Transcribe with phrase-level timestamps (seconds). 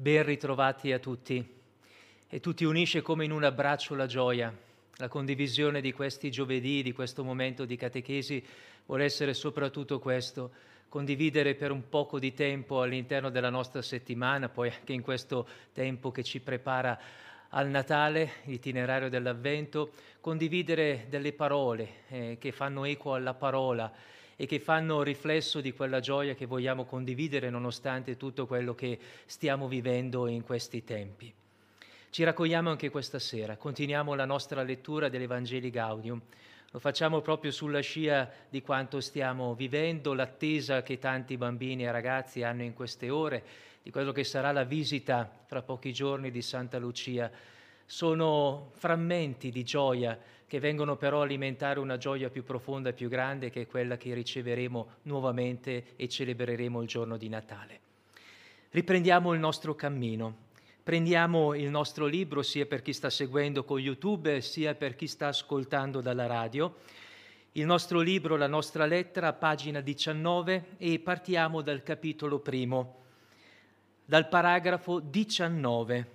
[0.00, 1.44] Ben ritrovati a tutti.
[2.28, 4.56] E tutti unisce come in un abbraccio la gioia.
[4.98, 8.40] La condivisione di questi giovedì, di questo momento di catechesi,
[8.86, 10.52] vuole essere soprattutto questo,
[10.88, 16.12] condividere per un poco di tempo all'interno della nostra settimana, poi anche in questo tempo
[16.12, 16.96] che ci prepara
[17.48, 23.92] al Natale, l'itinerario dell'Avvento, condividere delle parole eh, che fanno eco alla parola
[24.40, 28.96] e che fanno riflesso di quella gioia che vogliamo condividere nonostante tutto quello che
[29.26, 31.34] stiamo vivendo in questi tempi.
[32.08, 36.22] Ci raccogliamo anche questa sera, continuiamo la nostra lettura dell'Evangeli Gaudium.
[36.70, 42.44] Lo facciamo proprio sulla scia di quanto stiamo vivendo, l'attesa che tanti bambini e ragazzi
[42.44, 43.42] hanno in queste ore,
[43.82, 47.28] di quello che sarà la visita fra pochi giorni di Santa Lucia.
[47.84, 50.16] Sono frammenti di gioia
[50.48, 53.98] che vengono però a alimentare una gioia più profonda e più grande che è quella
[53.98, 57.80] che riceveremo nuovamente e celebreremo il giorno di Natale.
[58.70, 60.46] Riprendiamo il nostro cammino.
[60.82, 65.28] Prendiamo il nostro libro sia per chi sta seguendo con YouTube sia per chi sta
[65.28, 66.76] ascoltando dalla radio.
[67.52, 73.00] Il nostro libro, la nostra lettera, pagina 19 e partiamo dal capitolo primo,
[74.02, 76.10] dal paragrafo 19.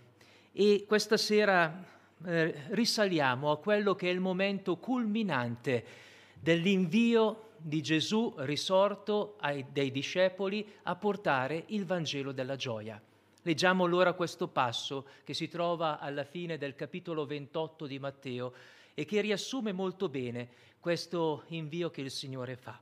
[0.53, 1.92] E questa sera
[2.25, 5.85] eh, risaliamo a quello che è il momento culminante
[6.39, 13.01] dell'invio di Gesù risorto ai, dei discepoli a portare il Vangelo della gioia.
[13.41, 18.53] Leggiamo allora questo passo che si trova alla fine del capitolo 28 di Matteo
[18.93, 20.49] e che riassume molto bene
[20.79, 22.79] questo invio che il Signore fa.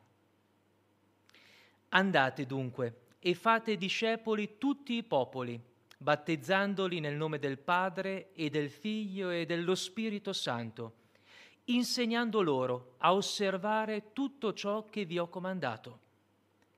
[1.89, 5.59] Andate dunque e fate discepoli tutti i popoli
[6.01, 10.93] battezzandoli nel nome del Padre e del Figlio e dello Spirito Santo,
[11.65, 15.99] insegnando loro a osservare tutto ciò che vi ho comandato.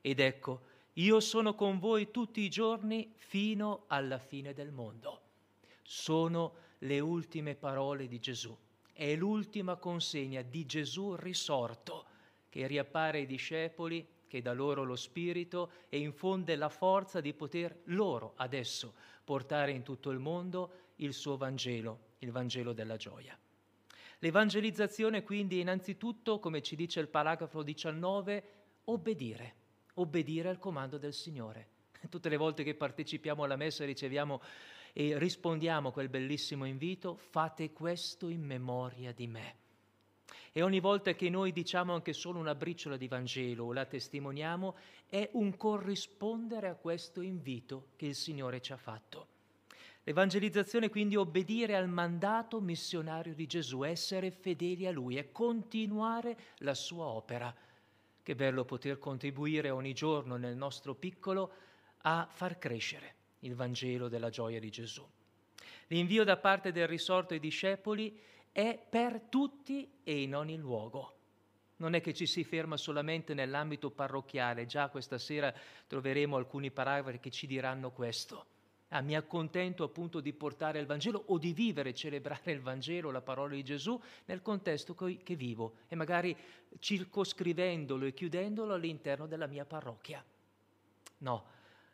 [0.01, 0.61] Ed ecco,
[0.93, 5.21] io sono con voi tutti i giorni fino alla fine del mondo.
[5.83, 8.55] Sono le ultime parole di Gesù.
[8.91, 12.05] È l'ultima consegna di Gesù risorto
[12.49, 17.81] che riappare ai discepoli, che dà loro lo Spirito e infonde la forza di poter
[17.83, 23.37] loro adesso portare in tutto il mondo il suo Vangelo, il Vangelo della gioia.
[24.17, 28.43] L'evangelizzazione quindi innanzitutto, come ci dice il paragrafo 19,
[28.85, 29.53] obbedire,
[29.95, 31.67] obbedire al comando del Signore.
[32.09, 34.41] Tutte le volte che partecipiamo alla messa riceviamo
[34.93, 39.62] e rispondiamo a quel bellissimo invito, fate questo in memoria di me.
[40.51, 44.75] E ogni volta che noi diciamo anche solo una briciola di Vangelo o la testimoniamo,
[45.09, 49.27] è un corrispondere a questo invito che il Signore ci ha fatto.
[50.05, 56.37] L'evangelizzazione quindi è obbedire al mandato missionario di Gesù, essere fedeli a Lui e continuare
[56.57, 57.55] la sua opera.
[58.21, 61.51] Che bello poter contribuire ogni giorno nel nostro piccolo
[61.99, 65.07] a far crescere il Vangelo della gioia di Gesù.
[65.87, 68.17] L'invio da parte del risorto ai discepoli
[68.53, 71.17] è per tutti e in ogni luogo.
[71.77, 75.53] Non è che ci si ferma solamente nell'ambito parrocchiale, già questa sera
[75.87, 78.45] troveremo alcuni paragrafi che ci diranno questo.
[78.89, 83.21] Ah, mi accontento appunto di portare il Vangelo o di vivere, celebrare il Vangelo, la
[83.21, 86.37] parola di Gesù, nel contesto che vivo e magari
[86.77, 90.23] circoscrivendolo e chiudendolo all'interno della mia parrocchia.
[91.17, 91.45] No,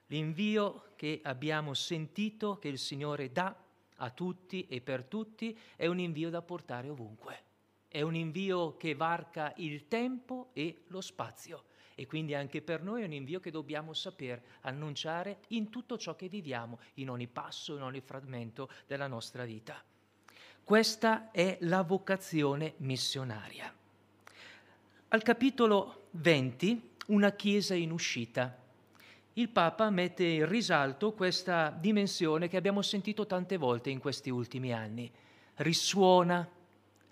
[0.07, 3.55] l'invio che abbiamo sentito che il Signore dà
[3.99, 7.43] a tutti e per tutti, è un invio da portare ovunque.
[7.87, 11.63] È un invio che varca il tempo e lo spazio
[11.99, 16.15] e quindi anche per noi è un invio che dobbiamo saper annunciare in tutto ciò
[16.15, 19.83] che viviamo, in ogni passo, in ogni fragmento della nostra vita.
[20.63, 23.73] Questa è la vocazione missionaria.
[25.09, 28.55] Al capitolo 20, una chiesa in uscita
[29.39, 34.73] il Papa mette in risalto questa dimensione che abbiamo sentito tante volte in questi ultimi
[34.73, 35.09] anni.
[35.55, 36.45] Risuona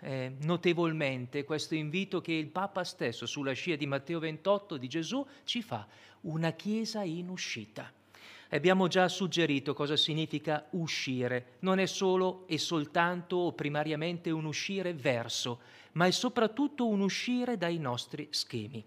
[0.00, 5.26] eh, notevolmente questo invito che il Papa stesso, sulla scia di Matteo 28 di Gesù,
[5.44, 5.88] ci fa,
[6.22, 7.90] una chiesa in uscita.
[8.50, 11.56] Abbiamo già suggerito cosa significa uscire.
[11.60, 15.60] Non è solo e soltanto o primariamente un uscire verso,
[15.92, 18.84] ma è soprattutto un uscire dai nostri schemi.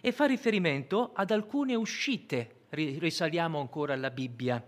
[0.00, 4.62] E fa riferimento ad alcune uscite risaliamo ancora alla Bibbia,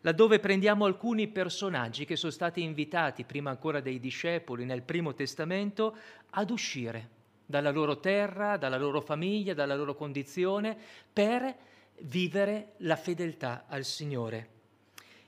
[0.00, 5.96] laddove prendiamo alcuni personaggi che sono stati invitati, prima ancora dei discepoli, nel Primo Testamento,
[6.30, 7.10] ad uscire
[7.44, 10.76] dalla loro terra, dalla loro famiglia, dalla loro condizione,
[11.12, 11.54] per
[12.00, 14.48] vivere la fedeltà al Signore.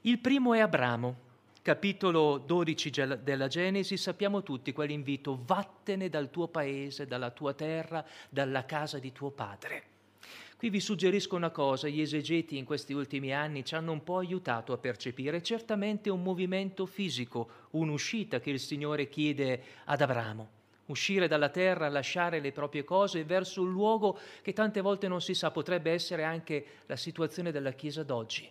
[0.02, 1.26] Il primo è Abramo,
[1.60, 2.90] capitolo 12
[3.22, 9.12] della Genesi, sappiamo tutti quell'invito, vattene dal tuo paese, dalla tua terra, dalla casa di
[9.12, 9.87] tuo padre.
[10.58, 14.18] Qui vi suggerisco una cosa, gli esegeti in questi ultimi anni ci hanno un po'
[14.18, 20.48] aiutato a percepire certamente un movimento fisico, un'uscita che il Signore chiede ad Abramo,
[20.86, 25.32] uscire dalla terra, lasciare le proprie cose verso un luogo che tante volte non si
[25.32, 28.50] sa, potrebbe essere anche la situazione della Chiesa d'oggi.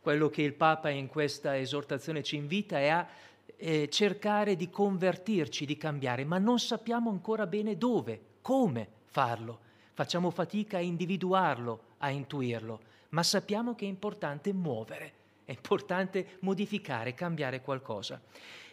[0.00, 3.08] Quello che il Papa in questa esortazione ci invita è a
[3.56, 9.66] eh, cercare di convertirci, di cambiare, ma non sappiamo ancora bene dove, come farlo
[9.98, 12.78] facciamo fatica a individuarlo, a intuirlo,
[13.08, 15.12] ma sappiamo che è importante muovere,
[15.44, 18.22] è importante modificare, cambiare qualcosa.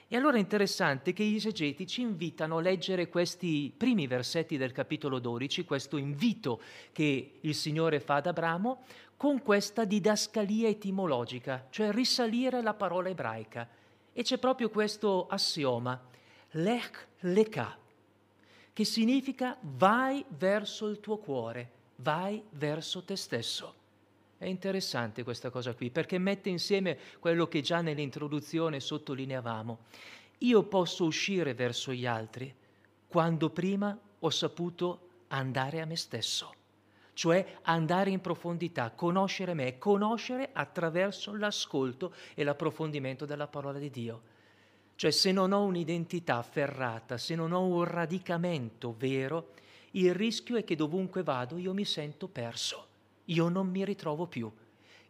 [0.08, 4.72] E allora è interessante che gli esegeti ci invitano a leggere questi primi versetti del
[4.72, 8.84] capitolo 12, questo invito che il Signore fa ad Abramo,
[9.18, 13.68] con questa didascalia etimologica, cioè risalire la parola ebraica.
[14.14, 16.00] E c'è proprio questo assioma,
[16.52, 17.80] lech lekah,
[18.76, 23.74] che significa vai verso il tuo cuore, vai verso te stesso.
[24.38, 29.80] È interessante questa cosa qui perché mette insieme quello che già nell'introduzione sottolineavamo.
[30.40, 32.54] Io posso uscire verso gli altri
[33.08, 36.54] quando prima ho saputo andare a me stesso,
[37.14, 44.34] cioè andare in profondità, conoscere me, conoscere attraverso l'ascolto e l'approfondimento della parola di Dio.
[44.96, 49.52] Cioè se non ho un'identità afferrata, se non ho un radicamento vero,
[49.92, 52.88] il rischio è che dovunque vado io mi sento perso,
[53.26, 54.52] io non mi ritrovo più.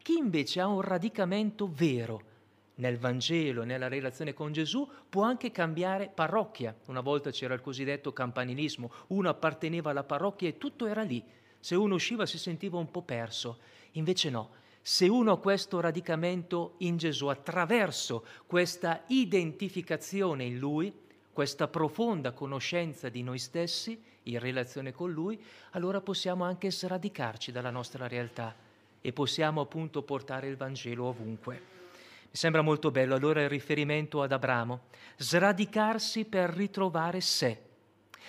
[0.02, 2.34] Chi invece ha un radicamento vero
[2.76, 6.76] nel Vangelo, nella relazione con Gesù, può anche cambiare parrocchia.
[6.88, 11.24] Una volta c'era il cosiddetto campanilismo, uno apparteneva alla parrocchia e tutto era lì.
[11.60, 13.60] Se uno usciva si sentiva un po' perso.
[13.94, 14.50] Invece no,
[14.88, 20.94] se uno ha questo radicamento in Gesù, attraverso questa identificazione in Lui,
[21.34, 27.72] questa profonda conoscenza di noi stessi in relazione con Lui, allora possiamo anche sradicarci dalla
[27.72, 28.56] nostra realtà
[29.02, 31.56] e possiamo appunto portare il Vangelo ovunque.
[31.56, 34.82] Mi sembra molto bello allora il riferimento ad Abramo,
[35.18, 37.60] sradicarsi per ritrovare sé.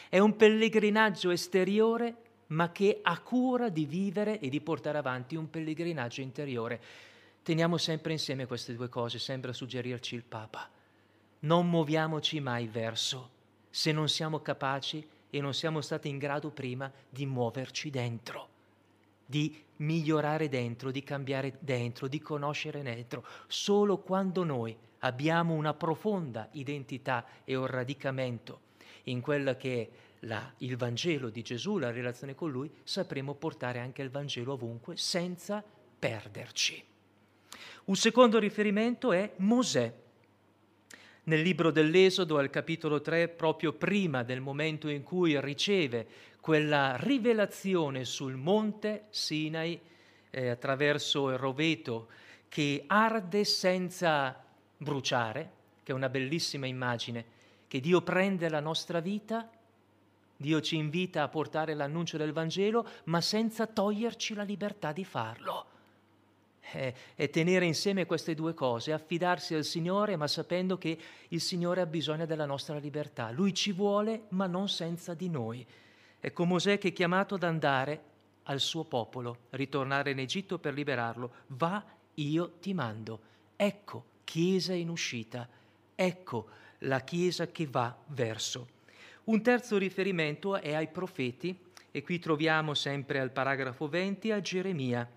[0.09, 2.17] È un pellegrinaggio esteriore
[2.49, 6.81] ma che ha cura di vivere e di portare avanti un pellegrinaggio interiore.
[7.43, 10.69] Teniamo sempre insieme queste due cose, sembra suggerirci il Papa.
[11.41, 13.31] Non muoviamoci mai verso
[13.71, 18.49] se non siamo capaci e non siamo stati in grado prima di muoverci dentro,
[19.25, 23.25] di migliorare dentro, di cambiare dentro, di conoscere dentro.
[23.47, 28.61] Solo quando noi abbiamo una profonda identità e un radicamento
[29.05, 29.89] in quella che è
[30.21, 34.97] la, il Vangelo di Gesù, la relazione con Lui, sapremo portare anche il Vangelo ovunque
[34.97, 35.63] senza
[35.99, 36.83] perderci.
[37.87, 39.93] Un secondo riferimento è Mosè.
[41.25, 46.07] Nel libro dell'Esodo, al capitolo 3, proprio prima del momento in cui riceve
[46.41, 49.81] quella rivelazione sul monte Sinai
[50.31, 52.09] eh, attraverso il roveto
[52.49, 54.45] che arde senza
[54.77, 55.51] bruciare,
[55.83, 57.25] che è una bellissima immagine,
[57.67, 59.51] che Dio prende la nostra vita
[60.37, 65.67] Dio ci invita a portare l'annuncio del Vangelo, ma senza toglierci la libertà di farlo.
[66.73, 71.81] E, e tenere insieme queste due cose, affidarsi al Signore, ma sapendo che il Signore
[71.81, 73.31] ha bisogno della nostra libertà.
[73.31, 75.65] Lui ci vuole, ma non senza di noi.
[76.19, 78.15] Ecco Mosè che è chiamato ad andare
[78.45, 81.33] al suo popolo, ritornare in Egitto per liberarlo.
[81.49, 81.83] Va,
[82.15, 83.21] io ti mando.
[83.57, 85.49] Ecco, Chiesa in uscita.
[85.95, 86.49] Ecco
[86.81, 88.75] la Chiesa che va verso
[89.27, 91.57] un terzo riferimento è ai profeti,
[91.91, 95.09] e qui troviamo sempre al paragrafo 20 a Geremia.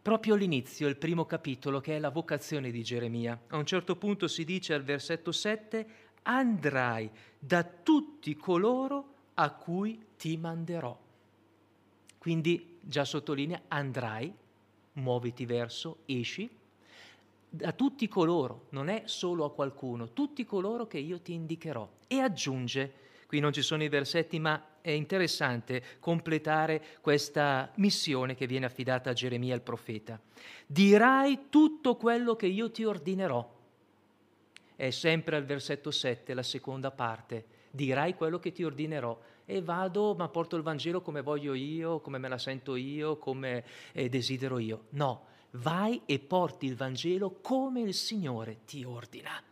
[0.00, 3.38] Proprio all'inizio, il primo capitolo, che è la vocazione di Geremia.
[3.48, 5.86] A un certo punto si dice al versetto 7,
[6.22, 10.98] andrai da tutti coloro a cui ti manderò.
[12.18, 14.32] Quindi già sottolinea andrai,
[14.92, 16.48] muoviti verso, esci,
[17.48, 21.88] da tutti coloro, non è solo a qualcuno, tutti coloro che io ti indicherò.
[22.06, 28.46] E aggiunge, Qui non ci sono i versetti, ma è interessante completare questa missione che
[28.46, 30.20] viene affidata a Geremia il profeta.
[30.64, 33.54] Dirai tutto quello che io ti ordinerò.
[34.76, 37.54] È sempre al versetto 7, la seconda parte.
[37.70, 42.18] Dirai quello che ti ordinerò e vado, ma porto il Vangelo come voglio io, come
[42.18, 44.84] me la sento io, come eh, desidero io.
[44.90, 49.42] No, vai e porti il Vangelo come il Signore ti ordina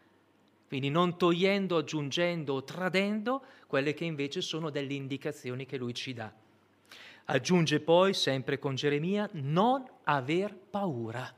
[0.75, 6.13] quindi non togliendo, aggiungendo o tradendo quelle che invece sono delle indicazioni che lui ci
[6.13, 6.33] dà.
[7.27, 11.33] Aggiunge poi, sempre con Geremia, non aver paura,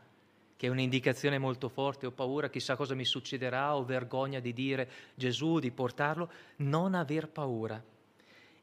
[0.56, 4.90] che è un'indicazione molto forte, ho paura, chissà cosa mi succederà, ho vergogna di dire
[5.14, 7.84] Gesù, di portarlo, non aver paura.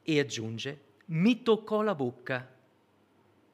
[0.02, 2.52] E aggiunge, mi toccò la bocca,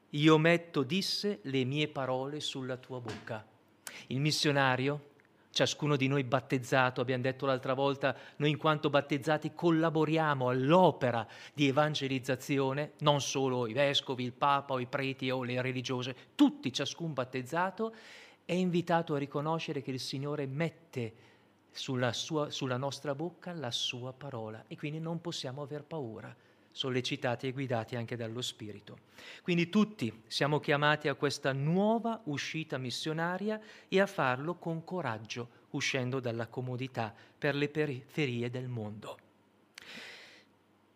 [0.08, 3.46] io metto, disse, le mie parole sulla tua bocca.
[4.06, 5.08] Il missionario,
[5.50, 11.66] ciascuno di noi battezzato, abbiamo detto l'altra volta, noi in quanto battezzati collaboriamo all'opera di
[11.66, 17.12] evangelizzazione, non solo i vescovi, il papa o i preti o le religiose, tutti, ciascun
[17.12, 17.94] battezzato,
[18.44, 21.14] è invitato a riconoscere che il Signore mette
[21.70, 26.34] sulla, sua, sulla nostra bocca la sua parola e quindi non possiamo aver paura
[26.80, 29.00] sollecitati e guidati anche dallo Spirito.
[29.42, 36.20] Quindi tutti siamo chiamati a questa nuova uscita missionaria e a farlo con coraggio, uscendo
[36.20, 39.18] dalla comodità per le periferie del mondo.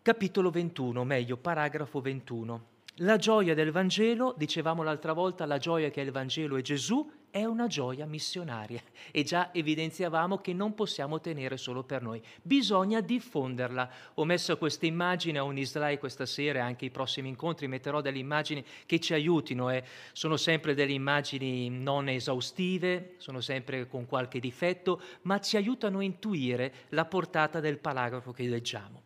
[0.00, 2.64] Capitolo 21, meglio, paragrafo 21.
[2.98, 7.06] La gioia del Vangelo, dicevamo l'altra volta, la gioia che è il Vangelo è Gesù,
[7.34, 13.00] è una gioia missionaria e già evidenziavamo che non possiamo tenere solo per noi, bisogna
[13.00, 13.90] diffonderla.
[14.14, 18.00] Ho messo questa immagine a un slide questa sera e anche i prossimi incontri metterò
[18.00, 19.82] delle immagini che ci aiutino, eh.
[20.12, 26.04] sono sempre delle immagini non esaustive, sono sempre con qualche difetto, ma ci aiutano a
[26.04, 29.02] intuire la portata del paragrafo che leggiamo.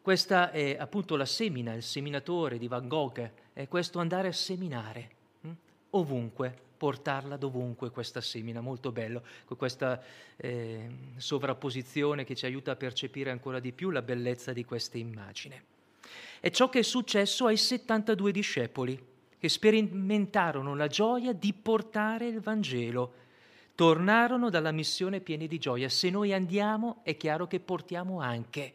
[0.00, 5.10] Questa è appunto la semina, il seminatore di Van Gogh, è questo andare a seminare
[5.40, 5.50] hm?
[5.90, 10.02] ovunque, portarla dovunque questa semina, molto bello, con questa
[10.36, 15.74] eh, sovrapposizione che ci aiuta a percepire ancora di più la bellezza di questa immagine.
[16.40, 19.04] È ciò che è successo ai 72 discepoli,
[19.38, 23.24] che sperimentarono la gioia di portare il Vangelo.
[23.74, 25.88] Tornarono dalla missione pieni di gioia.
[25.88, 28.72] Se noi andiamo, è chiaro che portiamo anche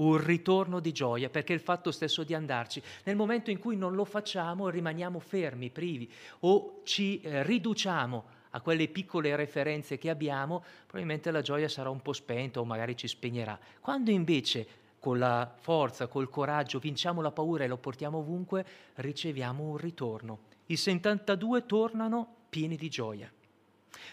[0.00, 3.94] un ritorno di gioia, perché il fatto stesso di andarci, nel momento in cui non
[3.94, 10.64] lo facciamo rimaniamo fermi, privi o ci eh, riduciamo a quelle piccole referenze che abbiamo,
[10.86, 13.58] probabilmente la gioia sarà un po' spenta o magari ci spegnerà.
[13.80, 14.66] Quando invece
[14.98, 18.66] con la forza, col coraggio vinciamo la paura e lo portiamo ovunque,
[18.96, 20.40] riceviamo un ritorno.
[20.66, 23.30] I 72 tornano pieni di gioia.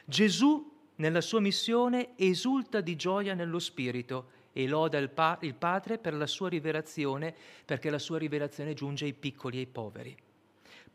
[0.06, 6.00] Gesù nella sua missione esulta di gioia nello Spirito e loda il, pa- il Padre
[6.00, 7.32] per la sua rivelazione,
[7.64, 10.18] perché la sua rivelazione giunge ai piccoli e ai poveri.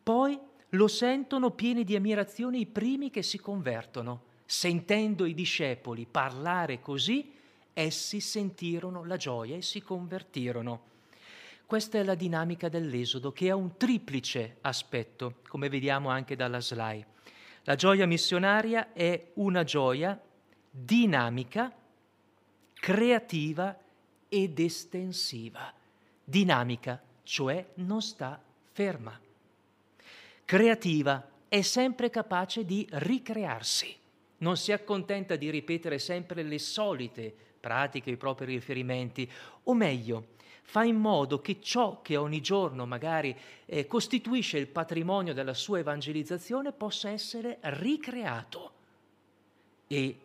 [0.03, 0.37] Poi
[0.71, 4.31] lo sentono pieni di ammirazione i primi che si convertono.
[4.45, 7.33] Sentendo i discepoli parlare così,
[7.73, 10.91] essi sentirono la gioia e si convertirono.
[11.65, 17.07] Questa è la dinamica dell'Esodo che ha un triplice aspetto, come vediamo anche dalla slide.
[17.63, 20.21] La gioia missionaria è una gioia
[20.69, 21.73] dinamica
[22.83, 23.79] creativa
[24.29, 25.73] ed estensiva,
[26.25, 29.17] dinamica, cioè non sta ferma.
[30.45, 33.97] Creativa è sempre capace di ricrearsi,
[34.39, 39.31] non si accontenta di ripetere sempre le solite pratiche, i propri riferimenti,
[39.63, 40.31] o meglio,
[40.63, 43.33] fa in modo che ciò che ogni giorno magari
[43.65, 48.73] eh, costituisce il patrimonio della sua evangelizzazione possa essere ricreato.
[49.87, 50.19] E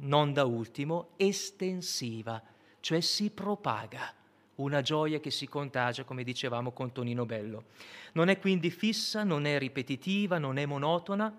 [0.00, 2.42] non da ultimo, estensiva,
[2.80, 4.14] cioè si propaga,
[4.56, 7.64] una gioia che si contagia, come dicevamo con Tonino Bello.
[8.12, 11.32] Non è quindi fissa, non è ripetitiva, non è monotona,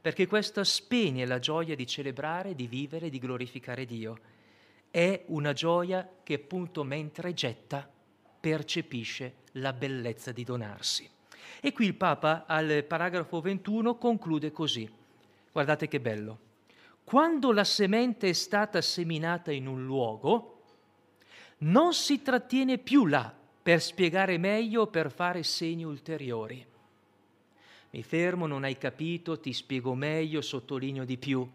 [0.00, 4.18] perché questa spegne la gioia di celebrare, di vivere, di glorificare Dio.
[4.90, 7.88] È una gioia che appunto mentre getta
[8.40, 11.08] percepisce la bellezza di donarsi.
[11.60, 14.88] E qui il Papa al paragrafo 21 conclude così.
[15.50, 16.43] Guardate che bello.
[17.04, 20.62] Quando la semente è stata seminata in un luogo,
[21.58, 26.66] non si trattiene più là per spiegare meglio o per fare segni ulteriori.
[27.90, 31.48] Mi fermo, non hai capito, ti spiego meglio, sottolineo di più.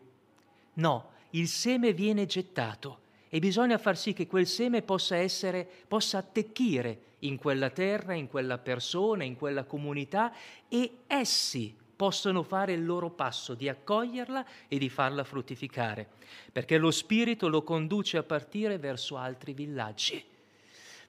[0.73, 6.19] No, il seme viene gettato e bisogna far sì che quel seme possa essere, possa
[6.19, 10.33] attecchire in quella terra, in quella persona, in quella comunità
[10.67, 16.07] e essi possono fare il loro passo di accoglierla e di farla fruttificare,
[16.49, 20.23] perché lo Spirito lo conduce a partire verso altri villaggi.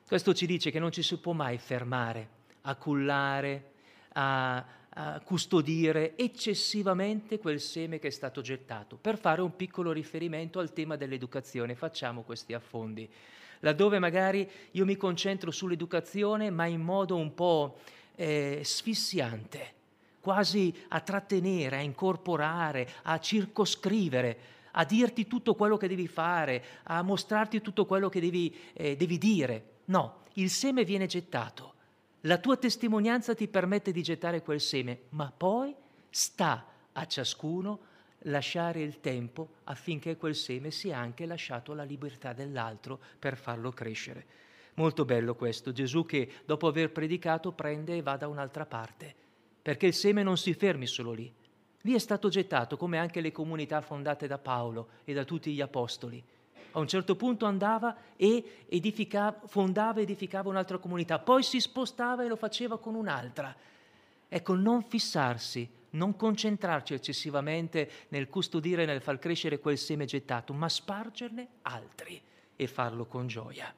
[0.04, 2.28] Questo ci dice che non ci si può mai fermare
[2.62, 3.70] a cullare,
[4.14, 8.96] a, a custodire eccessivamente quel seme che è stato gettato.
[8.96, 13.08] Per fare un piccolo riferimento al tema dell'educazione, facciamo questi affondi.
[13.60, 17.78] Laddove magari io mi concentro sull'educazione, ma in modo un po'
[18.16, 19.78] eh, sfissiante
[20.20, 24.38] quasi a trattenere, a incorporare, a circoscrivere,
[24.72, 29.18] a dirti tutto quello che devi fare, a mostrarti tutto quello che devi, eh, devi
[29.18, 29.64] dire.
[29.86, 31.74] No, il seme viene gettato.
[32.24, 35.74] La tua testimonianza ti permette di gettare quel seme, ma poi
[36.10, 37.88] sta a ciascuno
[38.24, 44.26] lasciare il tempo affinché quel seme sia anche lasciato alla libertà dell'altro per farlo crescere.
[44.74, 49.28] Molto bello questo, Gesù che dopo aver predicato prende e va da un'altra parte
[49.62, 51.32] perché il seme non si fermi solo lì.
[51.82, 55.60] Lì è stato gettato, come anche le comunità fondate da Paolo e da tutti gli
[55.60, 56.22] apostoli.
[56.72, 62.22] A un certo punto andava e edificava, fondava e edificava un'altra comunità, poi si spostava
[62.22, 63.54] e lo faceva con un'altra.
[64.28, 70.68] Ecco, non fissarsi, non concentrarci eccessivamente nel custodire, nel far crescere quel seme gettato, ma
[70.68, 72.20] spargerne altri
[72.54, 73.74] e farlo con gioia.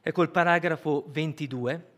[0.00, 1.96] Ecco il paragrafo 22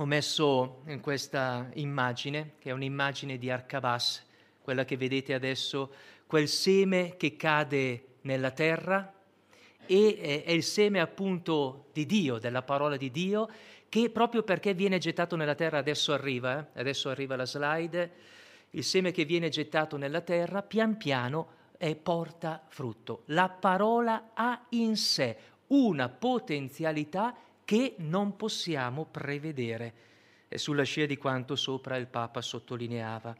[0.00, 4.24] ho messo in questa immagine, che è un'immagine di Arcabas,
[4.62, 5.92] quella che vedete adesso,
[6.24, 9.12] quel seme che cade nella terra
[9.86, 13.48] e è il seme appunto di Dio, della parola di Dio,
[13.88, 16.78] che proprio perché viene gettato nella terra, adesso arriva, eh?
[16.78, 18.12] adesso arriva la slide,
[18.70, 23.22] il seme che viene gettato nella terra pian piano eh, porta frutto.
[23.26, 25.36] La parola ha in sé
[25.68, 27.34] una potenzialità
[27.68, 29.92] che non possiamo prevedere.
[30.48, 33.36] È sulla scia di quanto sopra il Papa sottolineava.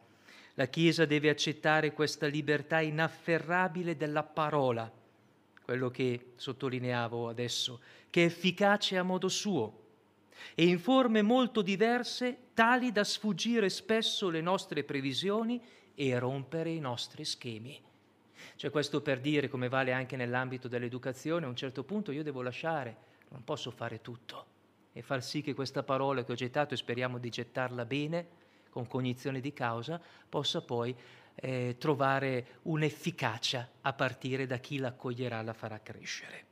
[0.53, 4.93] La Chiesa deve accettare questa libertà inafferrabile della parola,
[5.65, 9.85] quello che sottolineavo adesso, che è efficace a modo suo
[10.55, 15.59] e in forme molto diverse, tali da sfuggire spesso le nostre previsioni
[15.95, 17.81] e rompere i nostri schemi.
[18.57, 22.43] Cioè questo per dire, come vale anche nell'ambito dell'educazione, a un certo punto io devo
[22.43, 24.57] lasciare non posso fare tutto
[24.93, 28.27] e far sì che questa parola che ho gettato e speriamo di gettarla bene,
[28.71, 30.95] con cognizione di causa, possa poi
[31.37, 36.47] eh, trovare un'efficacia a partire da chi l'accoglierà, la farà crescere.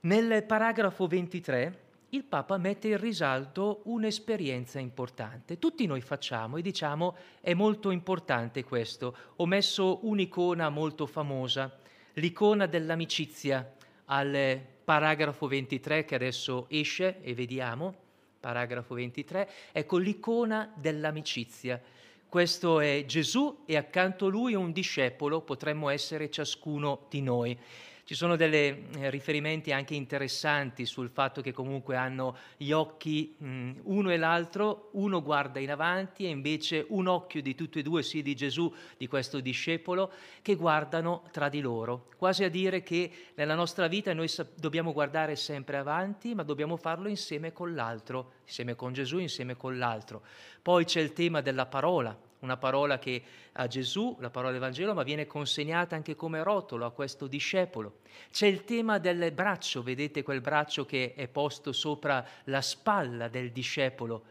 [0.00, 5.58] Nel paragrafo 23 il Papa mette in risalto un'esperienza importante.
[5.58, 9.16] Tutti noi facciamo e diciamo è molto importante questo.
[9.36, 11.78] Ho messo un'icona molto famosa,
[12.14, 13.76] l'icona dell'amicizia
[14.12, 17.94] al paragrafo 23 che adesso esce e vediamo,
[18.38, 21.80] paragrafo 23, ecco l'icona dell'amicizia.
[22.28, 27.58] Questo è Gesù e accanto a lui un discepolo, potremmo essere ciascuno di noi.
[28.04, 33.70] Ci sono dei eh, riferimenti anche interessanti sul fatto che comunque hanno gli occhi mh,
[33.84, 38.02] uno e l'altro, uno guarda in avanti e invece un occhio di tutti e due,
[38.02, 40.10] sia di Gesù, di questo discepolo,
[40.42, 42.08] che guardano tra di loro.
[42.16, 46.76] Quasi a dire che nella nostra vita noi sa- dobbiamo guardare sempre avanti, ma dobbiamo
[46.76, 50.22] farlo insieme con l'altro, insieme con Gesù, insieme con l'altro.
[50.60, 54.94] Poi c'è il tema della parola, una parola che a Gesù, la parola del Vangelo,
[54.94, 57.98] ma viene consegnata anche come rotolo a questo discepolo.
[58.30, 63.52] C'è il tema del braccio, vedete quel braccio che è posto sopra la spalla del
[63.52, 64.24] discepolo,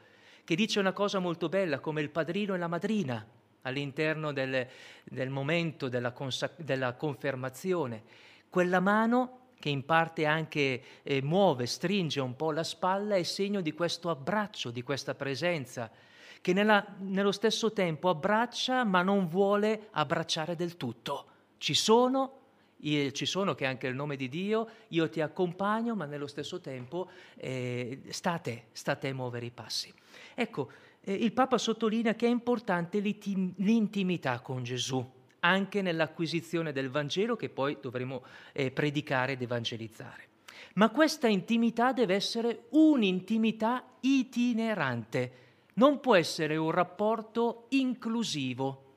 [0.44, 3.26] che dice una cosa molto bella come il padrino e la madrina
[3.64, 4.68] all'interno del,
[5.04, 8.04] del momento della, consac- della confermazione.
[8.50, 13.62] Quella mano che in parte anche eh, muove, stringe un po' la spalla, è segno
[13.62, 15.90] di questo abbraccio, di questa presenza
[16.42, 21.26] che nella, nello stesso tempo abbraccia ma non vuole abbracciare del tutto.
[21.58, 22.40] Ci sono,
[22.80, 26.60] ci sono che è anche il nome di Dio, io ti accompagno ma nello stesso
[26.60, 29.94] tempo eh, state, state a muovere i passi.
[30.34, 35.08] Ecco, eh, il Papa sottolinea che è importante l'intimità con Gesù,
[35.42, 40.30] anche nell'acquisizione del Vangelo che poi dovremo eh, predicare ed evangelizzare.
[40.74, 45.32] Ma questa intimità deve essere un'intimità itinerante,
[45.74, 48.90] non può essere un rapporto inclusivo.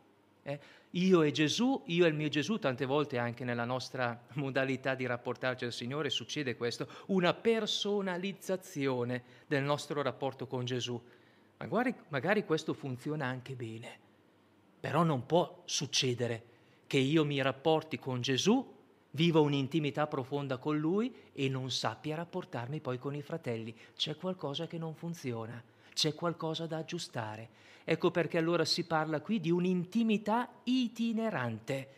[0.43, 0.59] Eh?
[0.91, 5.07] Io e Gesù, io e il mio Gesù, tante volte anche nella nostra modalità di
[5.07, 11.01] rapportarci al Signore succede questo, una personalizzazione del nostro rapporto con Gesù.
[11.59, 13.99] Magari, magari questo funziona anche bene,
[14.79, 16.53] però non può succedere
[16.87, 18.73] che io mi rapporti con Gesù,
[19.13, 23.75] viva un'intimità profonda con Lui e non sappia rapportarmi poi con i fratelli.
[23.97, 25.63] C'è qualcosa che non funziona
[25.95, 27.49] c'è qualcosa da aggiustare.
[27.85, 31.89] Ecco perché allora si parla qui di un'intimità itinerante.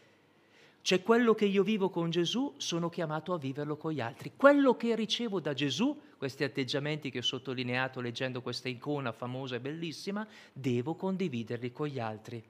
[0.83, 4.33] C'è quello che io vivo con Gesù, sono chiamato a viverlo con gli altri.
[4.37, 9.61] Quello che ricevo da Gesù, questi atteggiamenti che ho sottolineato leggendo questa icona famosa e
[9.61, 12.41] bellissima, devo condividerli con gli altri.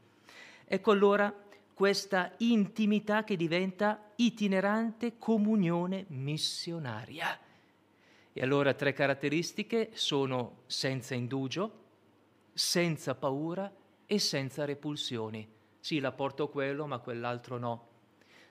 [0.67, 1.35] Ecco allora
[1.73, 7.39] questa intimità che diventa itinerante comunione missionaria.
[8.39, 11.85] E allora tre caratteristiche sono senza indugio,
[12.53, 15.49] senza paura e senza repulsioni.
[15.81, 17.89] Sì, la porto quello, ma quell'altro no.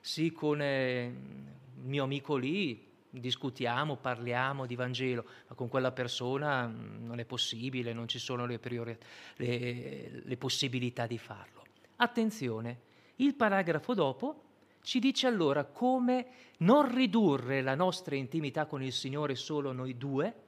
[0.02, 6.66] Sì, con eh, il mio amico lì discutiamo, parliamo di Vangelo, ma con quella persona
[6.66, 8.98] mm, non è possibile, non ci sono le, priori-
[9.36, 11.64] le, le possibilità di farlo.
[11.98, 12.80] Attenzione,
[13.18, 14.45] il paragrafo dopo
[14.86, 16.28] ci dice allora come
[16.60, 20.44] non ridurre la nostra intimità con il Signore solo noi due,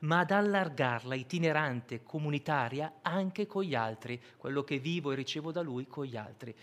[0.00, 5.60] ma ad allargarla, itinerante, comunitaria, anche con gli altri, quello che vivo e ricevo da
[5.60, 6.54] lui con gli altri.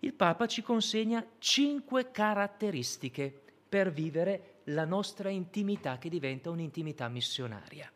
[0.00, 3.34] Il Papa ci consegna cinque caratteristiche
[3.66, 7.90] per vivere la nostra intimità che diventa un'intimità missionaria.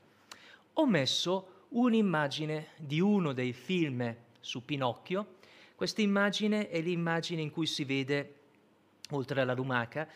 [0.74, 5.34] Ho messo un'immagine di uno dei film su Pinocchio.
[5.74, 8.39] Questa immagine è l'immagine in cui si vede,
[9.10, 10.08] oltre alla lumaca,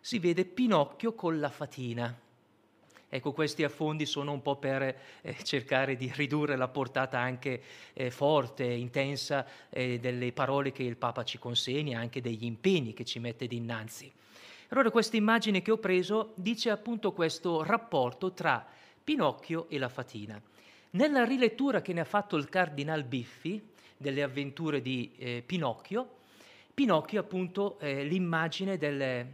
[0.00, 2.16] si vede Pinocchio con la fatina.
[3.08, 8.10] Ecco, questi affondi sono un po' per eh, cercare di ridurre la portata anche eh,
[8.10, 13.20] forte, intensa eh, delle parole che il Papa ci consegna, anche degli impegni che ci
[13.20, 14.12] mette dinanzi.
[14.68, 18.66] Allora questa immagine che ho preso dice appunto questo rapporto tra
[19.02, 20.40] Pinocchio e la fatina.
[20.90, 23.62] Nella rilettura che ne ha fatto il Cardinal Biffi
[23.96, 26.16] delle avventure di eh, Pinocchio,
[26.76, 29.26] Pinocchio appunto è l'immagine del,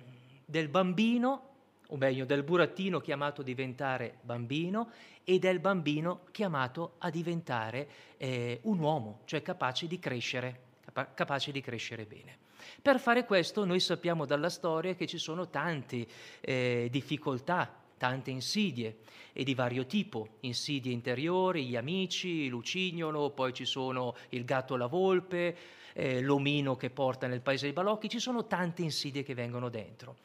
[0.44, 1.48] del bambino,
[1.88, 4.92] o meglio del burattino chiamato a diventare bambino
[5.24, 11.50] e del bambino chiamato a diventare eh, un uomo, cioè capace di crescere, capa- capace
[11.50, 12.38] di crescere bene.
[12.80, 16.06] Per fare questo noi sappiamo dalla storia che ci sono tante
[16.42, 18.98] eh, difficoltà, tante insidie
[19.32, 24.86] e di vario tipo, insidie interiori, gli amici, Lucignolo, poi ci sono il gatto la
[24.86, 25.56] volpe,
[25.94, 30.16] eh, l'omino che porta nel paese dei balocchi, ci sono tante insidie che vengono dentro.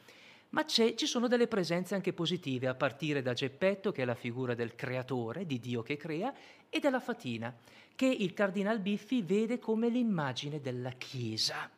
[0.50, 4.56] Ma ci sono delle presenze anche positive, a partire da Geppetto, che è la figura
[4.56, 6.34] del creatore, di Dio che crea,
[6.70, 7.54] e dalla Fatina,
[7.96, 11.70] che il Cardinal Biffi vede come l'immagine della Chiesa.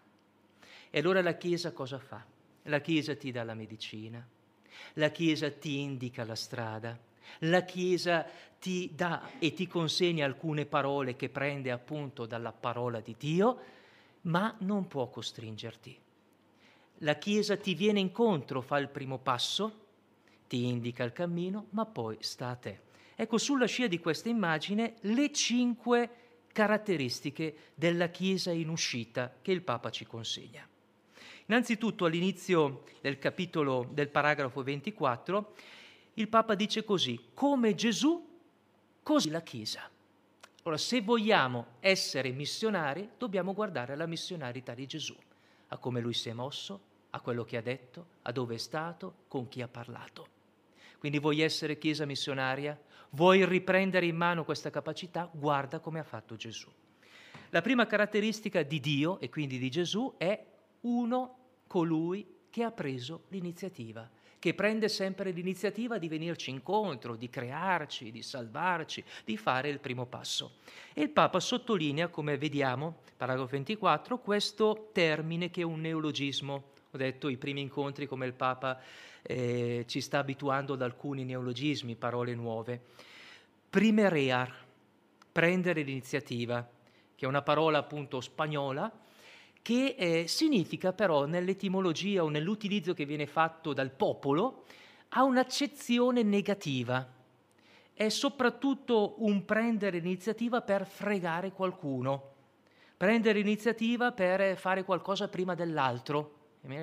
[0.92, 2.24] E allora la Chiesa cosa fa?
[2.64, 4.26] La Chiesa ti dà la medicina,
[4.94, 6.98] la Chiesa ti indica la strada,
[7.40, 8.26] la Chiesa
[8.60, 13.60] ti dà e ti consegna alcune parole che prende appunto dalla parola di Dio,
[14.22, 15.98] ma non può costringerti.
[17.00, 19.88] La Chiesa ti viene incontro, fa il primo passo,
[20.48, 22.82] ti indica il cammino, ma poi sta a te.
[23.16, 26.10] Ecco, sulla scia di questa immagine le cinque
[26.52, 30.68] caratteristiche della Chiesa in uscita che il Papa ci consegna.
[31.46, 35.54] Innanzitutto all'inizio del capitolo del paragrafo 24
[36.16, 38.28] il Papa dice così, come Gesù,
[39.02, 39.90] così la Chiesa.
[40.70, 45.16] Ora, se vogliamo essere missionari, dobbiamo guardare alla missionarità di Gesù,
[45.70, 46.80] a come lui si è mosso,
[47.10, 50.28] a quello che ha detto, a dove è stato, con chi ha parlato.
[51.00, 52.80] Quindi vuoi essere Chiesa missionaria?
[53.10, 55.28] Vuoi riprendere in mano questa capacità?
[55.34, 56.70] Guarda come ha fatto Gesù.
[57.50, 60.46] La prima caratteristica di Dio e quindi di Gesù è
[60.82, 64.08] uno colui che ha preso l'iniziativa,
[64.40, 70.06] che prende sempre l'iniziativa di venirci incontro, di crearci, di salvarci, di fare il primo
[70.06, 70.54] passo.
[70.94, 76.72] E il Papa sottolinea, come vediamo, paragrafo 24, questo termine che è un neologismo.
[76.92, 78.80] Ho detto i primi incontri come il Papa
[79.22, 82.82] eh, ci sta abituando ad alcuni neologismi, parole nuove.
[83.70, 84.52] Primerear,
[85.32, 86.68] prendere l'iniziativa,
[87.14, 88.92] che è una parola appunto spagnola,
[89.70, 94.64] che eh, significa però nell'etimologia o nell'utilizzo che viene fatto dal popolo,
[95.10, 97.08] ha un'accezione negativa.
[97.94, 102.32] È soprattutto un prendere l'iniziativa per fregare qualcuno,
[102.98, 106.38] prendere l'iniziativa per fare qualcosa prima dell'altro,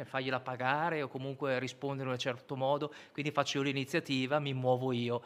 [0.05, 4.93] fargliela pagare o comunque rispondere in un certo modo, quindi faccio io l'iniziativa, mi muovo
[4.93, 5.23] io.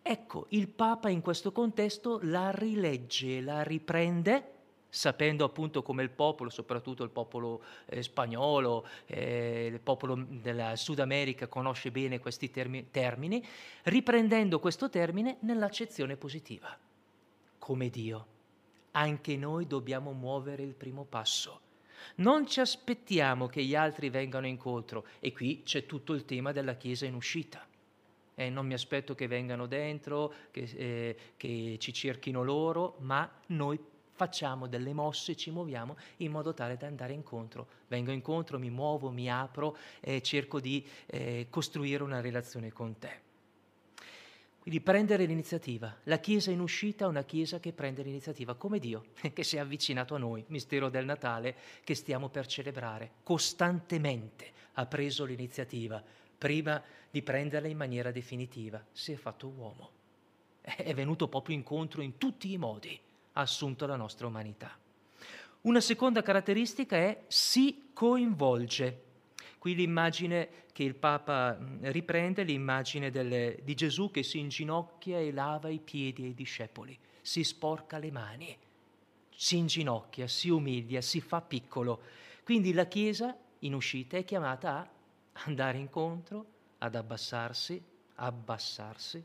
[0.00, 4.52] Ecco, il Papa in questo contesto la rilegge, la riprende
[4.88, 10.98] sapendo appunto come il popolo, soprattutto il popolo eh, spagnolo, eh, il popolo del Sud
[11.00, 13.44] America conosce bene questi termi- termini,
[13.84, 16.76] riprendendo questo termine nell'accezione positiva,
[17.58, 18.26] come Dio.
[18.92, 21.60] Anche noi dobbiamo muovere il primo passo.
[22.16, 26.74] Non ci aspettiamo che gli altri vengano incontro e qui c'è tutto il tema della
[26.74, 27.66] Chiesa in uscita.
[28.34, 33.78] Eh, non mi aspetto che vengano dentro, che, eh, che ci cerchino loro, ma noi
[34.18, 37.68] facciamo delle mosse, ci muoviamo in modo tale da andare incontro.
[37.86, 43.26] Vengo incontro, mi muovo, mi apro e cerco di eh, costruire una relazione con te.
[44.60, 45.96] Quindi prendere l'iniziativa.
[46.02, 49.60] La Chiesa in uscita è una Chiesa che prende l'iniziativa, come Dio, che si è
[49.60, 51.54] avvicinato a noi, mistero del Natale
[51.84, 53.12] che stiamo per celebrare.
[53.22, 56.02] Costantemente ha preso l'iniziativa
[56.36, 58.84] prima di prenderla in maniera definitiva.
[58.90, 59.90] Si è fatto uomo.
[60.60, 63.00] È venuto proprio incontro in tutti i modi
[63.38, 64.76] ha assunto la nostra umanità.
[65.62, 69.04] Una seconda caratteristica è si coinvolge.
[69.58, 75.68] Qui l'immagine che il Papa riprende, l'immagine del, di Gesù che si inginocchia e lava
[75.68, 78.56] i piedi ai discepoli, si sporca le mani,
[79.34, 82.00] si inginocchia, si umilia, si fa piccolo.
[82.44, 84.88] Quindi la Chiesa in uscita è chiamata a
[85.44, 86.46] andare incontro,
[86.78, 87.80] ad abbassarsi,
[88.16, 89.24] abbassarsi,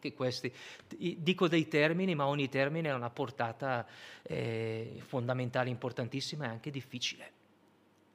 [0.00, 0.52] che questi,
[0.88, 3.86] dico dei termini, ma ogni termine ha una portata
[4.22, 7.32] eh, fondamentale, importantissima e anche difficile.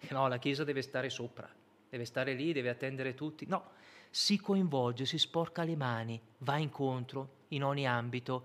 [0.09, 1.49] No, la Chiesa deve stare sopra,
[1.89, 3.45] deve stare lì, deve attendere tutti.
[3.47, 3.71] No,
[4.09, 8.43] si coinvolge, si sporca le mani, va incontro in ogni ambito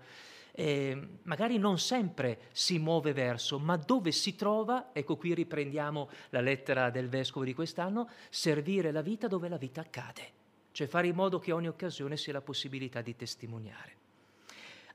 [0.53, 6.41] eh, magari non sempre si muove verso, ma dove si trova, ecco qui riprendiamo la
[6.41, 10.31] lettera del vescovo di quest'anno, servire la vita dove la vita accade,
[10.71, 13.95] cioè fare in modo che ogni occasione sia la possibilità di testimoniare.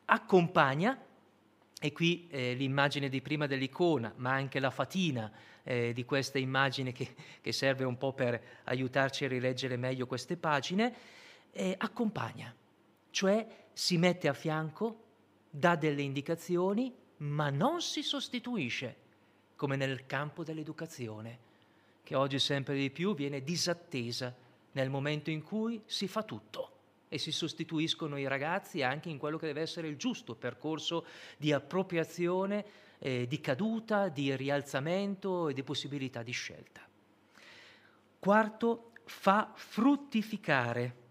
[0.07, 0.99] Accompagna,
[1.79, 5.31] e qui eh, l'immagine di prima dell'icona, ma anche la fatina
[5.63, 10.37] eh, di questa immagine che, che, serve un po' per aiutarci a rileggere meglio queste
[10.37, 10.95] pagine,
[11.53, 12.55] eh, accompagna,
[13.11, 15.05] cioè si mette a fianco
[15.51, 18.97] dà delle indicazioni, ma non si sostituisce,
[19.57, 21.39] come nel campo dell'educazione,
[22.03, 24.35] che oggi sempre di più viene disattesa
[24.77, 26.73] nel momento in cui si fa tutto
[27.09, 31.07] e si sostituiscono i ragazzi anche in quello che deve essere il giusto percorso
[31.39, 32.65] di appropriazione,
[32.99, 36.87] eh, di caduta, di rialzamento e di possibilità di scelta.
[38.19, 41.05] Quarto, fa fruttificare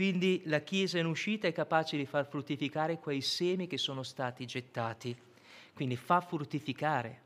[0.00, 4.46] quindi la Chiesa in uscita è capace di far fruttificare quei semi che sono stati
[4.46, 5.14] gettati.
[5.74, 7.20] Quindi fa fruttificare.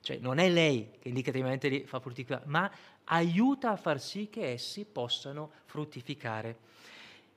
[0.00, 2.70] Cioè non è lei che indicativamente li fa fruttificare, ma
[3.08, 6.66] aiuta a far sì che essi possano fruttificare.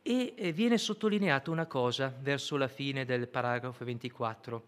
[0.02, 4.64] E eh, viene sottolineata una cosa verso la fine del paragrafo 24.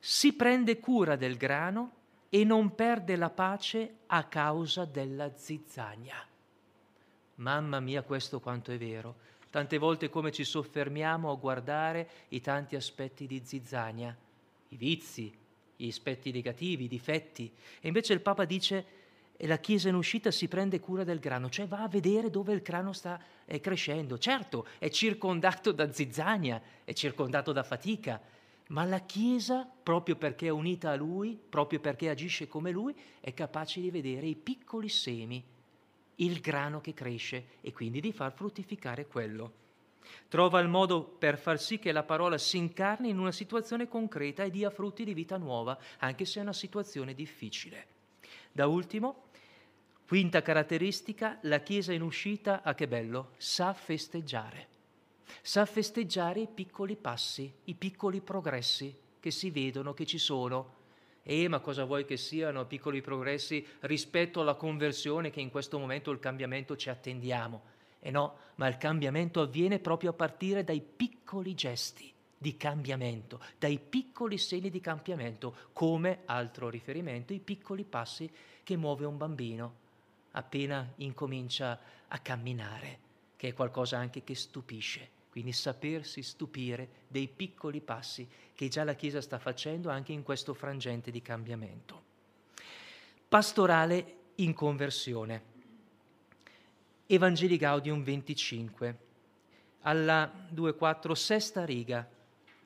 [0.00, 1.92] Si prende cura del grano
[2.28, 6.16] e non perde la pace a causa della zizzania.
[7.36, 9.26] Mamma mia, questo quanto è vero.
[9.50, 14.14] Tante volte come ci soffermiamo a guardare i tanti aspetti di zizzania,
[14.68, 15.32] i vizi,
[15.76, 17.50] gli aspetti negativi, i difetti.
[17.80, 18.97] E invece il Papa dice
[19.40, 22.52] e la Chiesa in uscita si prende cura del grano, cioè va a vedere dove
[22.52, 24.18] il grano sta eh, crescendo.
[24.18, 28.20] Certo, è circondato da zizzania, è circondato da fatica,
[28.70, 33.32] ma la Chiesa, proprio perché è unita a Lui, proprio perché agisce come Lui, è
[33.32, 35.42] capace di vedere i piccoli semi
[36.16, 39.66] il grano che cresce e quindi di far fruttificare quello.
[40.28, 44.42] Trova il modo per far sì che la parola si incarni in una situazione concreta
[44.42, 47.86] e dia frutti di vita nuova, anche se è una situazione difficile.
[48.50, 49.27] Da ultimo,
[50.08, 54.68] quinta caratteristica, la Chiesa in uscita, ah, che bello, sa festeggiare.
[55.42, 60.76] Sa festeggiare i piccoli passi, i piccoli progressi che si vedono, che ci sono,
[61.22, 66.10] eh, ma cosa vuoi che siano piccoli progressi rispetto alla conversione che in questo momento
[66.10, 67.60] il cambiamento ci attendiamo?
[68.00, 73.42] E eh no, ma il cambiamento avviene proprio a partire dai piccoli gesti di cambiamento,
[73.58, 78.30] dai piccoli segni di cambiamento, come altro riferimento, i piccoli passi
[78.62, 79.86] che muove un bambino
[80.38, 82.98] appena incomincia a camminare,
[83.36, 85.16] che è qualcosa anche che stupisce.
[85.30, 90.54] Quindi sapersi stupire dei piccoli passi che già la Chiesa sta facendo anche in questo
[90.54, 92.02] frangente di cambiamento.
[93.28, 95.56] Pastorale in conversione.
[97.06, 98.98] Evangeli Gaudium 25,
[99.82, 102.08] alla 2.4, sesta riga.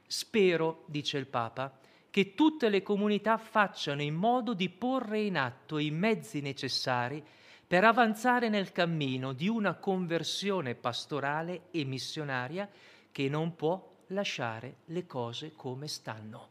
[0.06, 1.78] Spero, dice il Papa,
[2.11, 7.24] che tutte le comunità facciano in modo di porre in atto i mezzi necessari
[7.72, 12.68] per avanzare nel cammino di una conversione pastorale e missionaria
[13.11, 16.48] che non può lasciare le cose come stanno.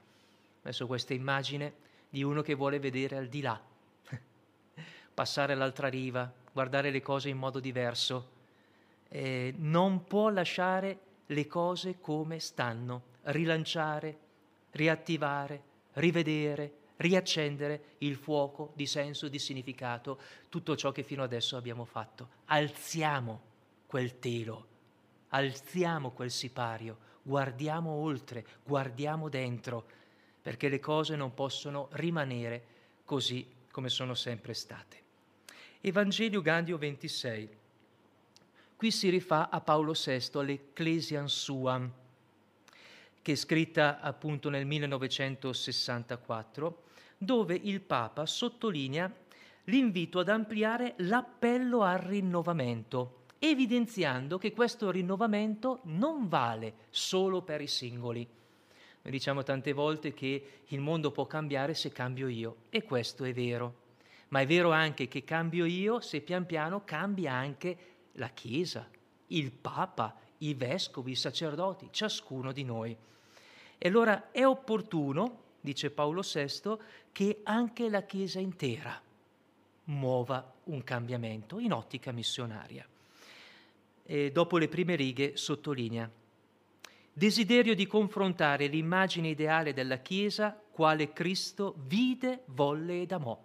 [0.64, 1.74] Adesso questa immagine
[2.10, 3.62] di uno che vuole vedere al di là,
[5.14, 8.30] passare all'altra riva, guardare le cose in modo diverso.
[9.08, 14.18] Eh, non può lasciare le cose come stanno, rilanciare,
[14.72, 15.62] riattivare,
[15.94, 22.30] rivedere, riaccendere il fuoco di senso, di significato, tutto ciò che fino adesso abbiamo fatto.
[22.46, 23.42] Alziamo
[23.88, 24.68] quel telo,
[25.30, 29.86] alziamo quel sipario, guardiamo oltre, guardiamo dentro,
[30.42, 32.64] perché le cose non possono rimanere
[33.04, 35.00] così come sono sempre state.
[35.82, 37.58] Evangelio Gandio 26.
[38.76, 41.92] Qui si rifà a Paolo VI, all'Ecclesian Suam,
[43.22, 46.90] che è scritta appunto nel 1964
[47.22, 49.14] dove il Papa sottolinea
[49.66, 57.68] l'invito ad ampliare l'appello al rinnovamento, evidenziando che questo rinnovamento non vale solo per i
[57.68, 58.28] singoli.
[59.04, 63.34] Noi diciamo tante volte che il mondo può cambiare se cambio io, e questo è
[63.34, 63.76] vero.
[64.30, 67.78] Ma è vero anche che cambio io se pian piano cambia anche
[68.14, 68.90] la Chiesa,
[69.28, 72.98] il Papa, i vescovi, i sacerdoti, ciascuno di noi.
[73.78, 76.78] E allora è opportuno dice Paolo VI,
[77.12, 79.02] che anche la Chiesa intera
[79.86, 82.86] muova un cambiamento in ottica missionaria.
[84.04, 86.10] E dopo le prime righe sottolinea,
[87.14, 93.40] desiderio di confrontare l'immagine ideale della Chiesa quale Cristo vide, volle ed amò.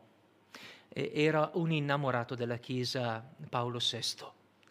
[0.89, 4.25] Era un innamorato della Chiesa Paolo VI.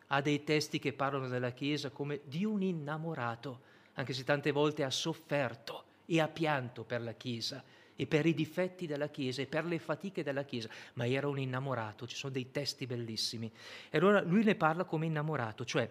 [0.08, 3.62] Ha dei testi che parlano della Chiesa come di un innamorato,
[3.94, 7.64] anche se tante volte ha sofferto e ha pianto per la Chiesa
[7.96, 11.40] e per i difetti della Chiesa e per le fatiche della Chiesa, ma era un
[11.40, 13.52] innamorato, ci sono dei testi bellissimi.
[13.90, 15.90] E allora lui ne parla come innamorato, cioè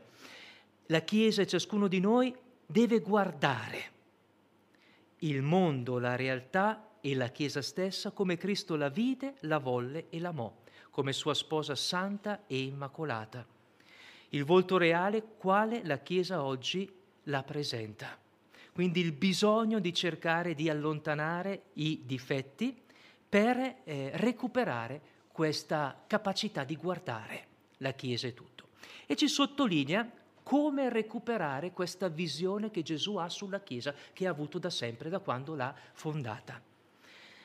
[0.87, 2.35] la Chiesa e ciascuno di noi
[2.67, 3.93] deve guardare
[5.19, 10.21] il mondo, la realtà e la Chiesa stessa come Cristo la vide, la volle e
[10.21, 10.55] l'amò,
[10.91, 13.47] come sua sposa santa e immacolata.
[14.31, 16.91] Il volto reale quale la Chiesa oggi
[17.25, 18.24] la presenta.
[18.75, 22.77] Quindi il bisogno di cercare di allontanare i difetti
[23.29, 25.01] per eh, recuperare
[25.31, 27.47] questa capacità di guardare
[27.77, 28.71] la Chiesa e tutto.
[29.07, 30.11] E ci sottolinea
[30.43, 35.21] come recuperare questa visione che Gesù ha sulla Chiesa, che ha avuto da sempre, da
[35.21, 36.61] quando l'ha fondata.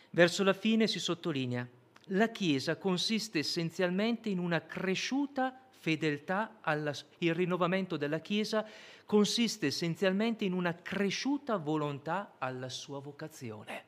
[0.10, 1.68] Verso la fine si sottolinea,
[2.06, 8.66] la Chiesa consiste essenzialmente in una cresciuta fedeltà, alla, il rinnovamento della Chiesa
[9.06, 13.86] consiste essenzialmente in una cresciuta volontà alla sua vocazione.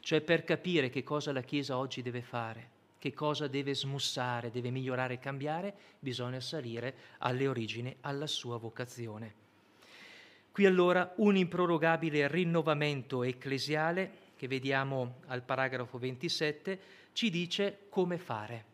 [0.00, 4.70] Cioè per capire che cosa la Chiesa oggi deve fare, che cosa deve smussare, deve
[4.70, 9.34] migliorare e cambiare, bisogna salire alle origini, alla sua vocazione.
[10.50, 16.80] Qui allora un improrogabile rinnovamento ecclesiale, che vediamo al paragrafo 27,
[17.12, 18.71] ci dice come fare.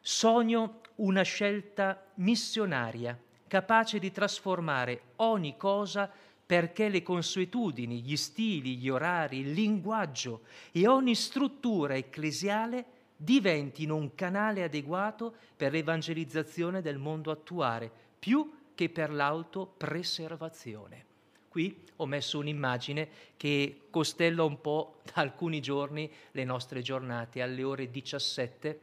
[0.00, 6.10] Sogno una scelta missionaria capace di trasformare ogni cosa
[6.46, 10.42] perché le consuetudini, gli stili, gli orari, il linguaggio
[10.72, 12.84] e ogni struttura ecclesiale
[13.14, 21.04] diventino un canale adeguato per l'evangelizzazione del mondo attuale, più che per l'autopreservazione.
[21.48, 27.62] Qui ho messo un'immagine che costella un po' da alcuni giorni le nostre giornate, alle
[27.62, 28.80] ore 17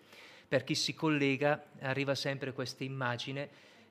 [0.47, 3.49] per chi si collega arriva sempre questa immagine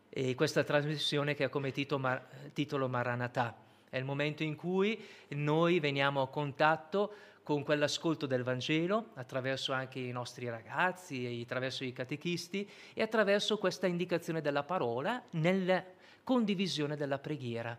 [0.08, 3.56] e questa trasmissione che ha come titolo, Mar- titolo Maranatà.
[3.88, 4.98] È il momento in cui
[5.28, 11.92] noi veniamo a contatto con quell'ascolto del Vangelo, attraverso anche i nostri ragazzi, attraverso i
[11.92, 15.84] catechisti e attraverso questa indicazione della parola nella
[16.24, 17.78] condivisione della preghiera.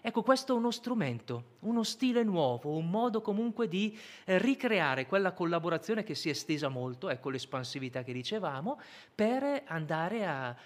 [0.00, 5.32] Ecco, questo è uno strumento, uno stile nuovo, un modo comunque di eh, ricreare quella
[5.32, 8.80] collaborazione che si è estesa molto, ecco l'espansività che dicevamo,
[9.14, 10.56] per andare a, a,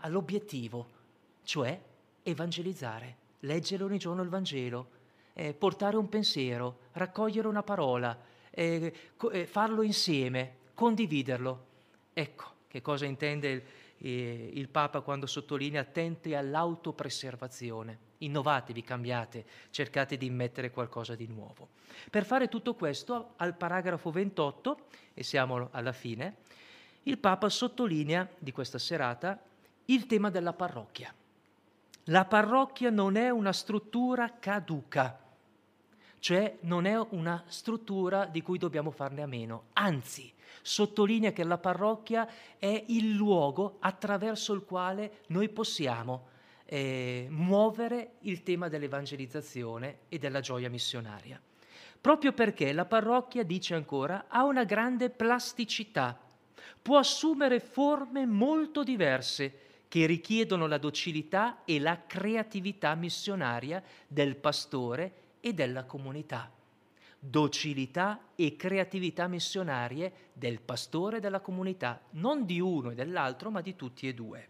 [0.00, 0.88] all'obiettivo,
[1.44, 1.80] cioè
[2.22, 4.88] evangelizzare, leggere ogni giorno il Vangelo,
[5.34, 8.18] eh, portare un pensiero, raccogliere una parola,
[8.50, 11.66] eh, co- eh, farlo insieme, condividerlo.
[12.12, 13.62] Ecco che cosa intende il,
[14.02, 21.68] eh, il Papa quando sottolinea attenti all'autopreservazione innovatevi, cambiate, cercate di immettere qualcosa di nuovo.
[22.10, 24.78] Per fare tutto questo, al paragrafo 28,
[25.14, 26.36] e siamo alla fine,
[27.04, 29.40] il Papa sottolinea di questa serata
[29.86, 31.14] il tema della parrocchia.
[32.04, 35.18] La parrocchia non è una struttura caduca,
[36.20, 41.58] cioè non è una struttura di cui dobbiamo farne a meno, anzi sottolinea che la
[41.58, 46.28] parrocchia è il luogo attraverso il quale noi possiamo
[46.66, 51.40] eh, muovere il tema dell'evangelizzazione e della gioia missionaria.
[52.00, 56.18] Proprio perché la parrocchia, dice ancora, ha una grande plasticità,
[56.80, 65.12] può assumere forme molto diverse che richiedono la docilità e la creatività missionaria del pastore
[65.40, 66.50] e della comunità.
[67.18, 73.60] Docilità e creatività missionarie del pastore e della comunità, non di uno e dell'altro, ma
[73.60, 74.46] di tutti e due.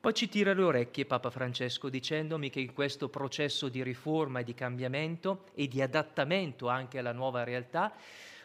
[0.00, 4.44] Poi ci tira le orecchie Papa Francesco dicendomi che in questo processo di riforma e
[4.44, 7.92] di cambiamento e di adattamento anche alla nuova realtà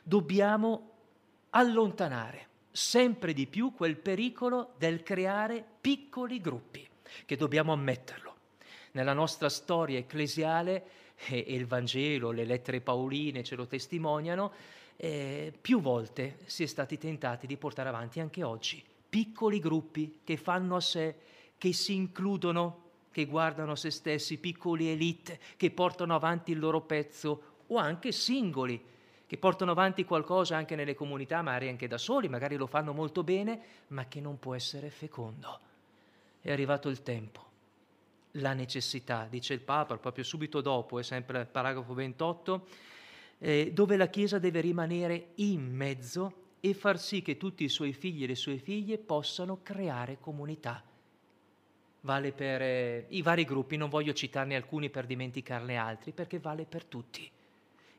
[0.01, 0.89] dobbiamo
[1.51, 6.87] allontanare sempre di più quel pericolo del creare piccoli gruppi,
[7.25, 8.35] che dobbiamo ammetterlo.
[8.93, 10.83] Nella nostra storia ecclesiale,
[11.27, 14.51] e il Vangelo, le lettere paoline ce lo testimoniano,
[14.97, 20.37] eh, più volte si è stati tentati di portare avanti anche oggi piccoli gruppi che
[20.37, 21.15] fanno a sé
[21.57, 27.41] che si includono, che guardano se stessi, piccoli elite, che portano avanti il loro pezzo,
[27.67, 28.81] o anche singoli,
[29.27, 33.21] che portano avanti qualcosa anche nelle comunità, magari anche da soli, magari lo fanno molto
[33.23, 35.59] bene, ma che non può essere fecondo.
[36.39, 37.43] È arrivato il tempo,
[38.33, 42.67] la necessità, dice il Papa, proprio subito dopo, è sempre il paragrafo 28,
[43.39, 47.93] eh, dove la Chiesa deve rimanere in mezzo e far sì che tutti i suoi
[47.93, 50.83] figli e le sue figlie possano creare comunità
[52.01, 56.65] vale per eh, i vari gruppi, non voglio citarne alcuni per dimenticarne altri, perché vale
[56.65, 57.29] per tutti.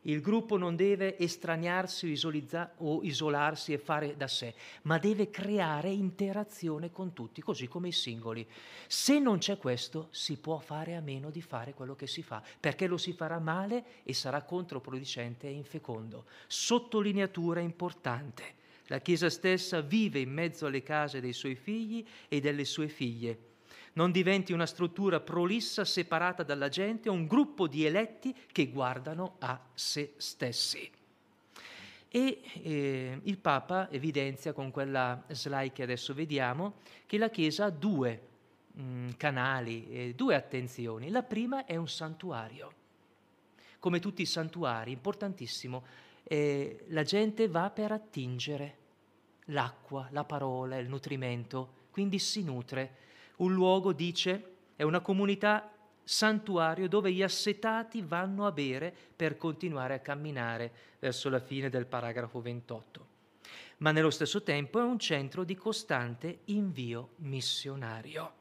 [0.03, 2.13] Il gruppo non deve estraniarsi
[2.79, 7.93] o isolarsi e fare da sé, ma deve creare interazione con tutti, così come i
[7.93, 8.45] singoli.
[8.89, 12.43] Se non c'è questo, si può fare a meno di fare quello che si fa,
[12.59, 16.25] perché lo si farà male e sarà controproducente e infecondo.
[16.49, 18.61] Sottolineatura importante.
[18.87, 23.51] La Chiesa stessa vive in mezzo alle case dei suoi figli e delle sue figlie
[23.95, 29.61] non diventi una struttura prolissa separata dalla gente, un gruppo di eletti che guardano a
[29.75, 30.91] se stessi.
[32.09, 36.75] E eh, il Papa evidenzia con quella slide che adesso vediamo
[37.07, 38.21] che la Chiesa ha due
[38.73, 41.11] mh, mm, canali, eh, due attenzioni.
[41.11, 42.81] La prima è un santuario.
[43.79, 45.85] Come tutti i santuari, importantissimo,
[46.25, 48.77] eh, la gente va per attingere
[49.47, 52.97] l'acqua, la parola, il nutrimento, quindi si nutre
[53.37, 55.73] un luogo, dice, è una comunità
[56.05, 61.87] santuario dove gli assetati vanno a bere per continuare a camminare verso la fine del
[61.87, 63.07] paragrafo 28.
[63.79, 68.41] Ma nello stesso tempo è un centro di costante invio missionario.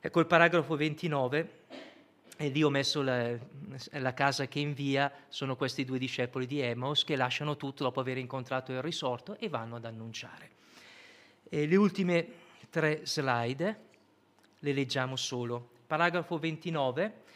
[0.00, 1.58] Ecco il paragrafo 29,
[2.36, 3.36] e lì ho messo la,
[3.90, 8.16] la, casa che invia, sono questi due discepoli di Emmaus che lasciano tutto dopo aver
[8.16, 10.50] incontrato il risorto e vanno ad annunciare.
[11.50, 12.26] E le ultime
[12.70, 13.80] tre slide,
[14.60, 15.70] le leggiamo solo.
[15.86, 17.28] Paragrafo 29.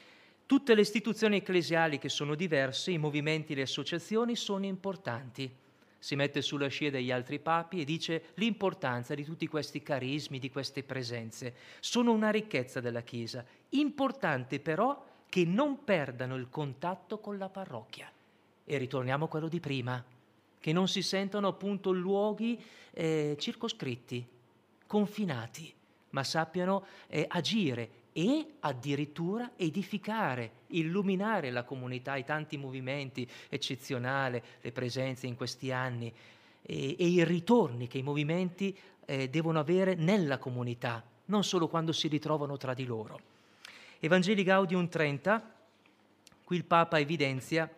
[0.47, 5.51] Tutte le istituzioni ecclesiali che sono diverse, i movimenti e le associazioni sono importanti.
[5.99, 10.51] Si mette sulla scia degli altri papi e dice l'importanza di tutti questi carismi, di
[10.51, 11.55] queste presenze.
[11.81, 13.45] Sono una ricchezza della Chiesa.
[13.71, 18.13] Importante però che non perdano il contatto con la parrocchia.
[18.67, 20.05] E ritorniamo a quello di prima,
[20.61, 22.63] che non si sentono appunto luoghi
[22.93, 24.25] eh, circoscritti,
[24.95, 25.75] confinati,
[26.11, 34.71] ma sappiano eh, agire e addirittura edificare, illuminare la comunità, i tanti movimenti eccezionali, le
[34.71, 36.15] presenze in questi anni
[36.63, 41.91] e, e i ritorni che i movimenti eh, devono avere nella comunità, non solo quando
[41.91, 43.19] si ritrovano tra di loro.
[43.99, 45.55] Evangeli Gaudium 30,
[46.45, 47.69] qui il Papa evidenzia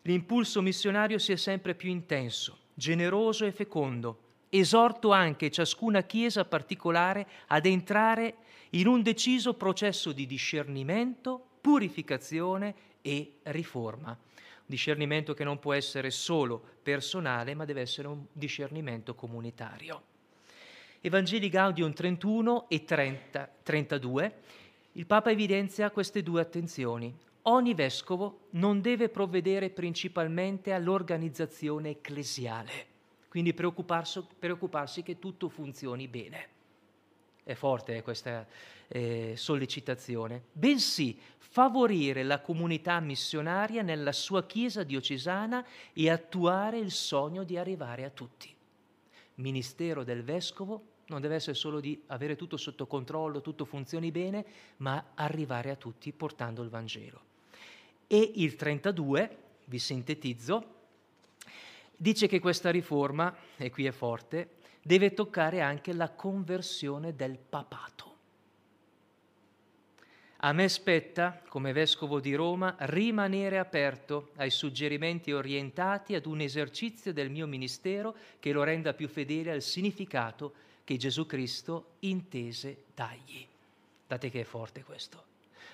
[0.00, 4.23] l'impulso missionario sia sempre più intenso, generoso e fecondo,
[4.58, 8.36] esorto anche ciascuna Chiesa particolare ad entrare
[8.70, 14.10] in un deciso processo di discernimento, purificazione e riforma.
[14.10, 20.02] Un discernimento che non può essere solo personale, ma deve essere un discernimento comunitario.
[21.00, 24.34] Evangeli Gaudium 31 e 30, 32,
[24.92, 27.14] il Papa evidenzia queste due attenzioni.
[27.42, 32.92] Ogni vescovo non deve provvedere principalmente all'organizzazione ecclesiale
[33.34, 36.48] quindi preoccuparsi, che tutto funzioni bene.
[37.42, 38.46] È forte eh, questa
[38.86, 47.42] eh, sollecitazione, bensì favorire la comunità missionaria nella sua chiesa diocesana e attuare il sogno
[47.42, 48.54] di arrivare a tutti.
[49.34, 54.44] Ministero del vescovo non deve essere solo di avere tutto sotto controllo, tutto funzioni bene,
[54.76, 57.20] ma arrivare a tutti portando il Vangelo.
[58.06, 60.74] E il 32, vi sintetizzo,
[61.96, 68.12] dice che questa riforma, e qui è forte, deve toccare anche la conversione del papato.
[70.38, 77.14] A me spetta, come vescovo di Roma, rimanere aperto ai suggerimenti orientati ad un esercizio
[77.14, 80.52] del mio ministero che lo renda più fedele al significato
[80.84, 83.46] che Gesù Cristo intese dargli.
[84.06, 85.24] Date che è forte questo.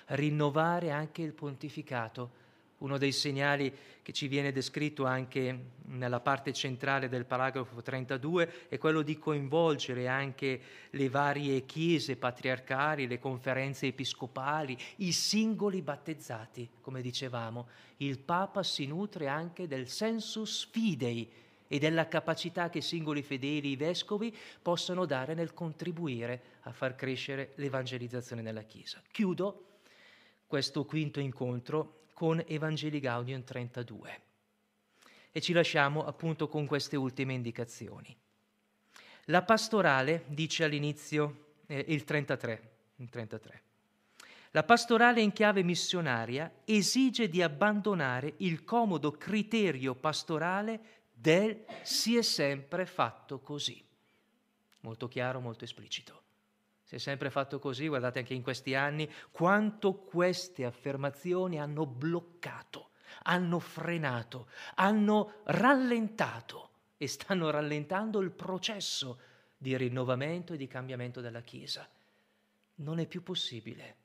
[0.05, 2.39] Rinnovare anche il pontificato
[2.81, 8.77] uno dei segnali che ci viene descritto anche nella parte centrale del paragrafo 32 è
[8.77, 17.01] quello di coinvolgere anche le varie chiese patriarcali, le conferenze episcopali, i singoli battezzati, come
[17.01, 17.67] dicevamo.
[17.97, 21.29] Il Papa si nutre anche del sensus fidei
[21.67, 26.95] e della capacità che i singoli fedeli, i vescovi, possano dare nel contribuire a far
[26.95, 29.01] crescere l'evangelizzazione nella Chiesa.
[29.09, 29.65] Chiudo
[30.47, 34.21] questo quinto incontro con Evangeli Gaudium 32.
[35.31, 38.15] E ci lasciamo appunto con queste ultime indicazioni.
[39.25, 43.61] La pastorale dice all'inizio eh, il, 33, il 33.
[44.51, 50.79] La pastorale in chiave missionaria esige di abbandonare il comodo criterio pastorale
[51.11, 53.83] del si è sempre fatto così.
[54.81, 56.20] Molto chiaro, molto esplicito.
[56.91, 62.89] Si è sempre fatto così, guardate anche in questi anni, quanto queste affermazioni hanno bloccato,
[63.23, 69.19] hanno frenato, hanno rallentato e stanno rallentando il processo
[69.55, 71.87] di rinnovamento e di cambiamento della Chiesa.
[72.79, 73.95] non è più possibile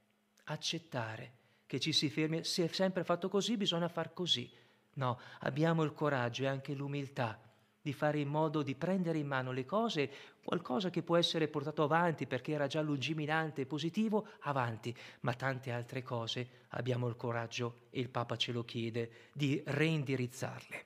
[0.45, 1.33] accettare
[1.67, 4.49] che ci si fermi, si è sempre fatto così, bisogna far così.
[4.93, 7.41] No, abbiamo il coraggio e anche l'umiltà
[7.83, 10.11] di fare in modo di prendere in mano le cose,
[10.47, 15.73] qualcosa che può essere portato avanti perché era già lungimirante e positivo, avanti, ma tante
[15.73, 20.85] altre cose abbiamo il coraggio, e il Papa ce lo chiede, di reindirizzarle.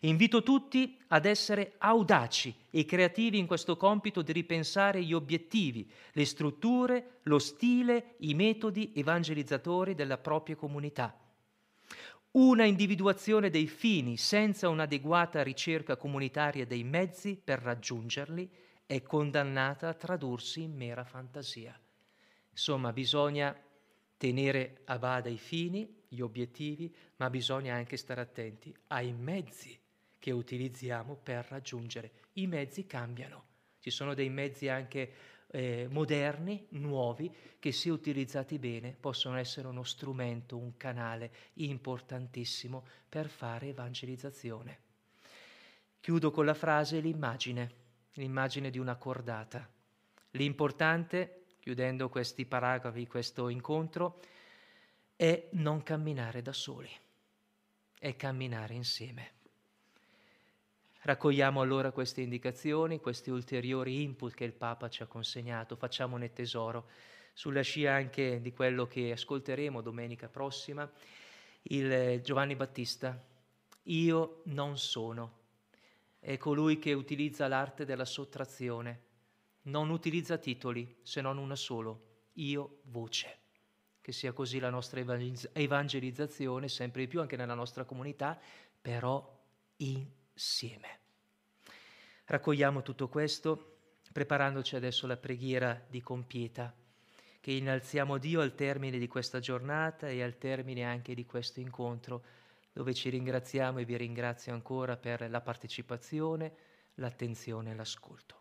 [0.00, 6.26] Invito tutti ad essere audaci e creativi in questo compito di ripensare gli obiettivi, le
[6.26, 11.16] strutture, lo stile, i metodi evangelizzatori della propria comunità
[12.32, 18.48] una individuazione dei fini senza un'adeguata ricerca comunitaria dei mezzi per raggiungerli
[18.90, 21.78] è condannata a tradursi in mera fantasia.
[22.50, 23.56] Insomma, bisogna
[24.16, 29.78] tenere a bada i fini, gli obiettivi, ma bisogna anche stare attenti ai mezzi
[30.18, 32.10] che utilizziamo per raggiungere.
[32.32, 33.44] I mezzi cambiano,
[33.78, 35.12] ci sono dei mezzi anche
[35.52, 43.28] eh, moderni, nuovi, che se utilizzati bene possono essere uno strumento, un canale importantissimo per
[43.28, 44.78] fare evangelizzazione.
[46.00, 47.79] Chiudo con la frase l'immagine,
[48.14, 49.68] l'immagine di una cordata.
[50.32, 54.20] L'importante, chiudendo questi paragrafi, questo incontro,
[55.16, 56.90] è non camminare da soli,
[57.98, 59.32] è camminare insieme.
[61.02, 66.88] Raccogliamo allora queste indicazioni, questi ulteriori input che il Papa ci ha consegnato, facciamone tesoro,
[67.32, 70.90] sulla scia anche di quello che ascolteremo domenica prossima,
[71.62, 73.18] il Giovanni Battista.
[73.84, 75.38] Io non sono.
[76.20, 79.08] È colui che utilizza l'arte della sottrazione,
[79.62, 83.38] non utilizza titoli se non una solo, io voce.
[84.00, 85.00] Che sia così la nostra
[85.52, 88.38] evangelizzazione, sempre di più anche nella nostra comunità,
[88.80, 89.38] però
[89.78, 91.00] in insieme.
[92.24, 93.76] Raccogliamo tutto questo
[94.10, 96.74] preparandoci adesso alla preghiera di compieta
[97.40, 102.24] che innalziamo Dio al termine di questa giornata e al termine anche di questo incontro
[102.72, 106.54] dove ci ringraziamo e vi ringrazio ancora per la partecipazione,
[106.94, 108.38] l'attenzione e l'ascolto.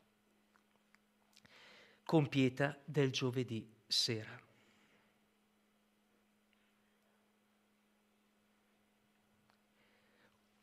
[2.04, 4.48] Compieta del giovedì sera.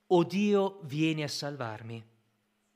[0.09, 2.05] O Dio, vieni a salvarmi.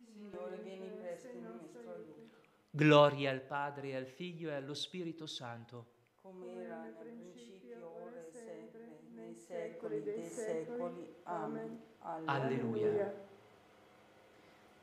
[0.05, 2.39] Signore, vieni presto in nostro aiuto.
[2.71, 5.99] Gloria al Padre, al Figlio e allo Spirito Santo.
[6.21, 11.15] Come era nel principio, ora e sempre, nei secoli dei secoli.
[11.25, 11.81] Amen.
[12.27, 13.29] Alleluia.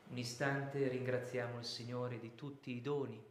[0.09, 3.21] Un istante ringraziamo il Signore di tutti i doni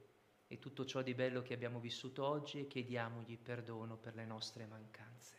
[0.49, 4.67] e tutto ciò di bello che abbiamo vissuto oggi e chiediamogli perdono per le nostre
[4.67, 5.35] mancanze.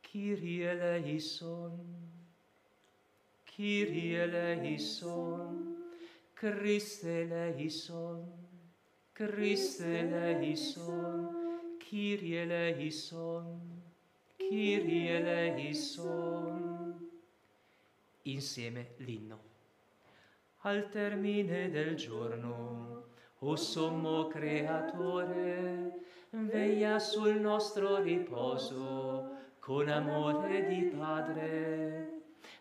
[0.00, 1.78] Kyrie eleison,
[3.44, 5.77] Kyrie eleison,
[6.40, 8.24] Christe eleison,
[9.12, 11.28] Christe eleison,
[11.80, 13.60] Kyrie eleison,
[14.36, 16.94] Kyrie eleison.
[18.22, 19.40] Insieme l'inno.
[20.58, 23.06] Al termine del giorno,
[23.40, 29.28] o sommo creatore, veglia sul nostro riposo,
[29.58, 32.17] con amore di Padre.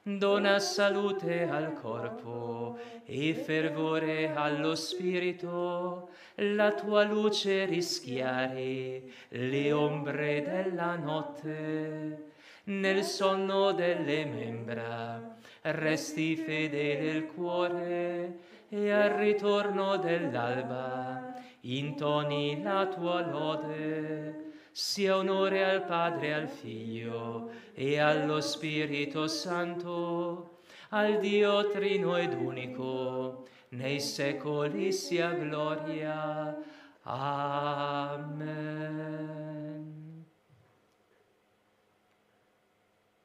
[0.09, 10.95] Dona salute al corpo e fervore allo spirito, la tua luce rischiare le ombre della
[10.95, 12.31] notte.
[12.63, 18.37] Nel sonno delle membra resti fedele il cuore
[18.69, 24.46] e al ritorno dell'alba intoni la tua lode
[24.77, 30.59] sia onore al Padre, al Figlio e allo Spirito Santo,
[30.89, 36.55] al Dio trino ed unico, nei secoli sia gloria.
[37.01, 38.35] Amen.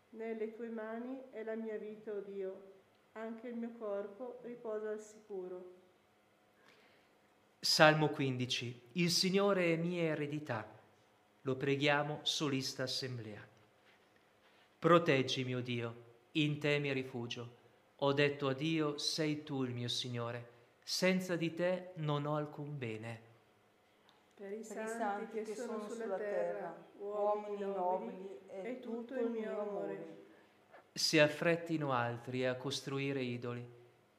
[0.09, 2.63] Nelle tue mani è la mia vita, o oh Dio,
[3.13, 5.75] anche il mio corpo riposa al sicuro.
[7.61, 8.81] Salmo 15.
[8.93, 10.81] Il Signore è mia eredità
[11.43, 13.47] lo preghiamo solista assemblea.
[14.79, 15.95] Proteggi, mio Dio,
[16.33, 17.61] in te mi rifugio.
[17.97, 20.51] Ho detto a Dio, sei tu il mio Signore.
[20.83, 23.31] Senza di te non ho alcun bene.
[24.35, 30.25] Per i santi che sono sulla terra, uomini nobili, è tutto il mio amore.
[30.93, 33.65] Se affrettino altri a costruire idoli,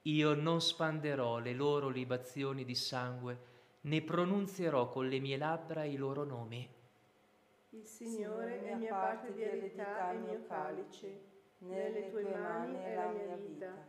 [0.03, 3.37] io non spanderò le loro libazioni di sangue,
[3.81, 6.81] né pronunzierò con le mie labbra i loro nomi.
[7.75, 11.21] Il Signore è mia parte di eredità e mio calice.
[11.57, 13.87] Nelle tue mani è la mia vita.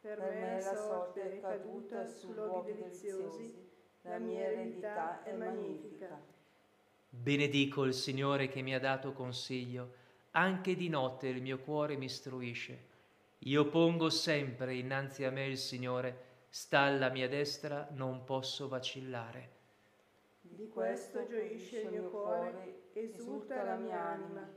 [0.00, 3.54] Per me la sorte è caduta su luoghi deliziosi,
[4.02, 6.18] la mia eredità è magnifica.
[7.10, 9.92] Benedico il Signore che mi ha dato consiglio,
[10.30, 12.86] anche di notte il mio cuore mi istruisce.
[13.40, 19.56] Io pongo sempre innanzi a me il Signore, sta alla mia destra, non posso vacillare.
[20.40, 24.48] Di questo gioisce il mio cuore, esulta la mia anima,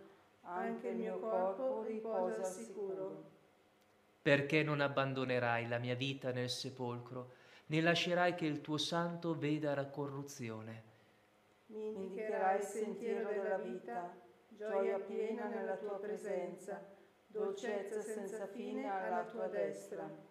[0.41, 3.29] anche il mio corpo riposa al sicuro.
[4.21, 7.31] Perché non abbandonerai la mia vita nel sepolcro,
[7.67, 10.89] né lascerai che il tuo santo veda la corruzione?
[11.67, 14.13] Mi indicherai il sentiero della vita,
[14.49, 16.83] gioia piena nella tua presenza,
[17.27, 20.29] dolcezza senza fine alla tua destra.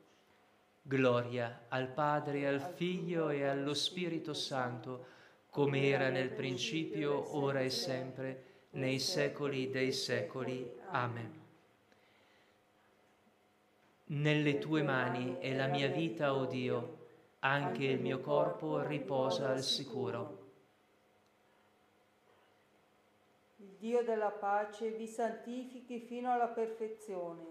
[0.82, 5.18] Gloria al Padre, al Figlio e allo Spirito Santo,
[5.50, 10.78] come era nel principio, ora e sempre, nei secoli dei secoli.
[10.90, 11.38] Amen.
[14.06, 16.98] Nelle tue mani è la mia vita, o oh Dio,
[17.40, 20.38] anche il mio corpo riposa al sicuro.
[23.56, 27.44] Dio della pace vi santifichi fino alla perfezione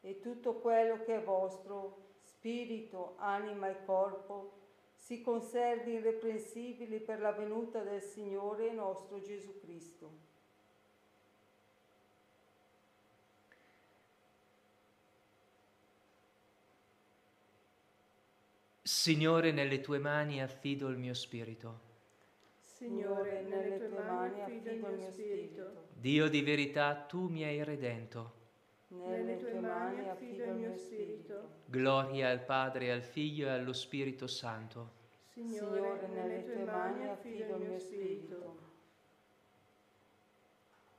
[0.00, 4.61] e tutto quello che è vostro, spirito, anima e corpo,
[5.02, 10.30] si conservi irreprensibili per la venuta del Signore nostro Gesù Cristo.
[18.82, 21.80] Signore, nelle tue mani affido il mio spirito.
[22.60, 25.88] Signore, nelle tue mani affido il mio spirito.
[25.94, 28.41] Dio di verità, tu mi hai redento.
[28.92, 31.48] Nelle tue mani affido il mio spirito.
[31.66, 35.00] Gloria al Padre, al Figlio e allo Spirito Santo.
[35.32, 38.70] Signore, nelle tue mani affido il mio spirito.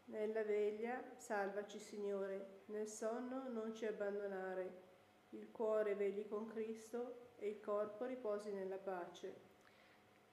[0.06, 4.82] Nella veglia salvaci, Signore, nel sonno non ci abbandonare.
[5.30, 9.52] Il cuore vegli con Cristo e il corpo riposi nella pace.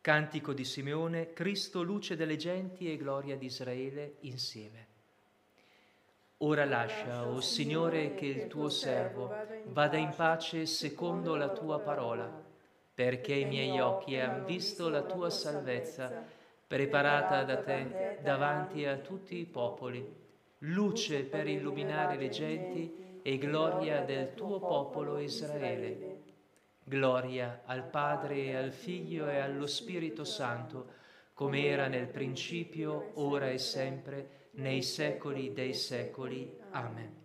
[0.00, 4.89] Cantico di Simeone, Cristo luce delle genti e gloria di Israele insieme.
[6.42, 9.30] Ora lascia, o oh Signore, che il tuo servo
[9.66, 12.32] vada in pace secondo la tua parola,
[12.94, 16.24] perché i miei occhi hanno visto la tua salvezza,
[16.66, 20.02] preparata da te davanti a tutti i popoli,
[20.60, 26.22] luce per illuminare le genti e gloria del tuo popolo Israele.
[26.82, 30.86] Gloria al Padre e al Figlio e allo Spirito Santo,
[31.34, 36.58] come era nel principio, ora e sempre, nei secoli dei secoli.
[36.70, 37.18] Amen.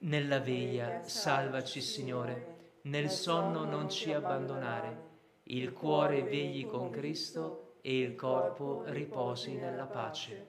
[0.00, 5.06] Nella veglia salvaci, Signore, nel sonno non ci abbandonare,
[5.44, 10.46] il cuore vegli con Cristo e il corpo riposi nella pace.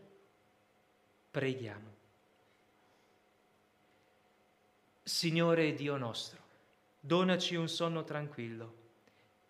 [1.32, 1.98] Preghiamo.
[5.02, 6.40] Signore Dio nostro,
[7.00, 8.74] donaci un sonno tranquillo,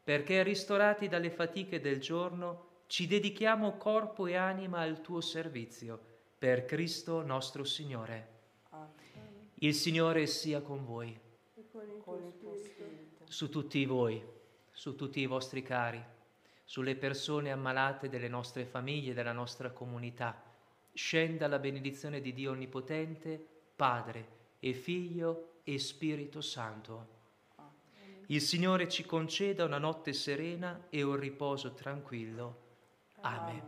[0.04, 6.00] perché ristorati dalle fatiche del giorno ci dedichiamo corpo e anima al tuo servizio,
[6.40, 8.38] per Cristo nostro Signore.
[9.60, 11.16] Il Signore sia con voi,
[13.26, 14.26] su tutti voi,
[14.72, 16.04] su tutti i vostri cari,
[16.66, 20.42] sulle persone ammalate delle nostre famiglie, della nostra comunità.
[20.92, 23.40] Scenda la benedizione di Dio Onnipotente,
[23.76, 24.28] Padre
[24.58, 27.18] e Figlio e Spirito Santo
[28.32, 32.68] il Signore ci conceda una notte serena e un riposo tranquillo.
[33.22, 33.61] Amen.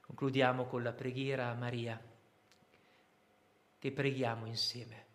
[0.00, 2.00] Concludiamo con la preghiera a Maria,
[3.78, 5.06] che preghiamo insieme.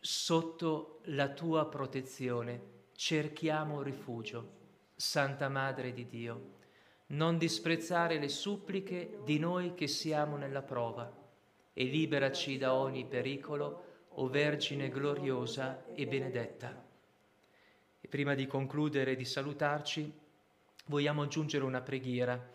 [0.00, 4.60] Sotto la tua protezione cerchiamo rifugio,
[4.96, 6.50] Santa Madre di Dio.
[7.08, 11.20] Non disprezzare le suppliche di noi che siamo nella prova
[11.72, 16.84] e liberaci da ogni pericolo, o Vergine gloriosa e benedetta.
[18.00, 20.20] E prima di concludere e di salutarci,
[20.86, 22.50] vogliamo aggiungere una preghiera.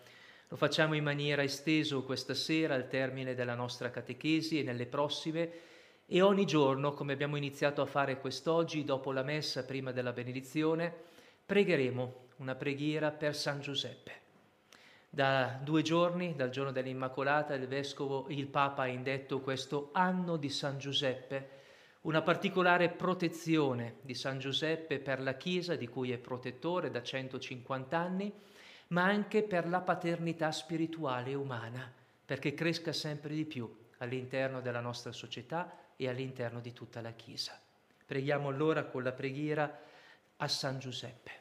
[0.49, 5.51] Lo facciamo in maniera esteso questa sera al termine della nostra catechesi e nelle prossime
[6.05, 10.93] e ogni giorno, come abbiamo iniziato a fare quest'oggi, dopo la messa, prima della benedizione,
[11.45, 14.11] pregheremo una preghiera per San Giuseppe.
[15.09, 20.49] Da due giorni, dal giorno dell'Immacolata, il Vescovo, il Papa ha indetto questo anno di
[20.49, 21.49] San Giuseppe,
[22.01, 27.97] una particolare protezione di San Giuseppe per la Chiesa, di cui è protettore da 150
[27.97, 28.31] anni,
[28.89, 31.91] ma anche per la paternità spirituale e umana,
[32.25, 37.59] perché cresca sempre di più all'interno della nostra società e all'interno di tutta la Chiesa.
[38.05, 39.79] Preghiamo allora con la preghiera
[40.37, 41.31] a San Giuseppe.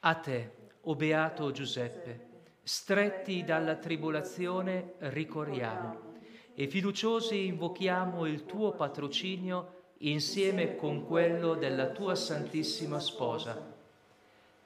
[0.00, 2.26] A te, o beato Giuseppe,
[2.62, 6.07] stretti dalla tribolazione ricorriamo
[6.60, 13.56] e fiduciosi invochiamo il tuo patrocinio insieme con quello della tua Santissima Sposa.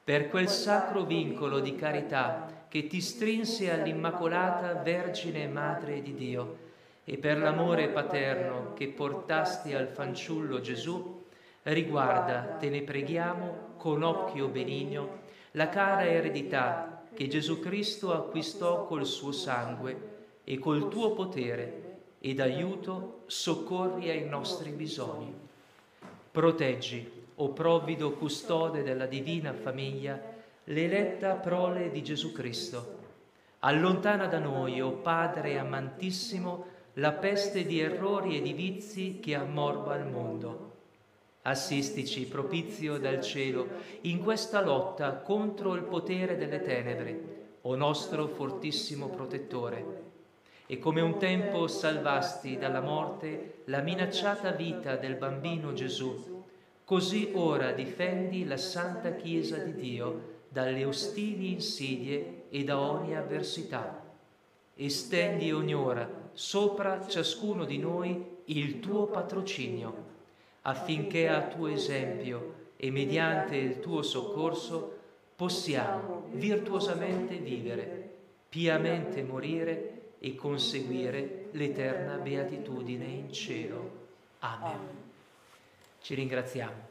[0.03, 6.57] Per quel sacro vincolo di carità che ti strinse all'Immacolata Vergine Madre di Dio
[7.05, 11.24] e per l'amore paterno che portasti al fanciullo Gesù,
[11.64, 15.20] riguarda, te ne preghiamo, con occhio benigno,
[15.51, 20.09] la cara eredità che Gesù Cristo acquistò col suo sangue
[20.45, 21.82] e col tuo potere
[22.23, 25.31] ed aiuto soccorri ai nostri bisogni.
[26.31, 30.18] Proteggi, o provvido custode della divina famiglia,
[30.64, 33.01] l'eletta prole di Gesù Cristo.
[33.59, 36.64] Allontana da noi, o Padre amantissimo,
[36.95, 40.70] la peste di errori e di vizi che ammorba il mondo
[41.45, 43.66] Assistici, propizio dal cielo,
[44.03, 50.12] in questa lotta contro il potere delle tenebre, o nostro fortissimo protettore.
[50.73, 56.45] E come un tempo salvasti dalla morte la minacciata vita del bambino Gesù,
[56.83, 64.03] così ora difendi la Santa Chiesa di Dio dalle ostili insidie e da ogni avversità.
[64.75, 69.95] Estendi ogni ora sopra ciascuno di noi il tuo patrocinio
[70.62, 74.97] affinché a tuo esempio e mediante il tuo soccorso
[75.37, 78.11] possiamo virtuosamente vivere,
[78.49, 79.91] piamente morire
[80.25, 84.07] e conseguire l'eterna beatitudine in cielo.
[84.39, 84.79] Amen.
[86.01, 86.91] Ci ringraziamo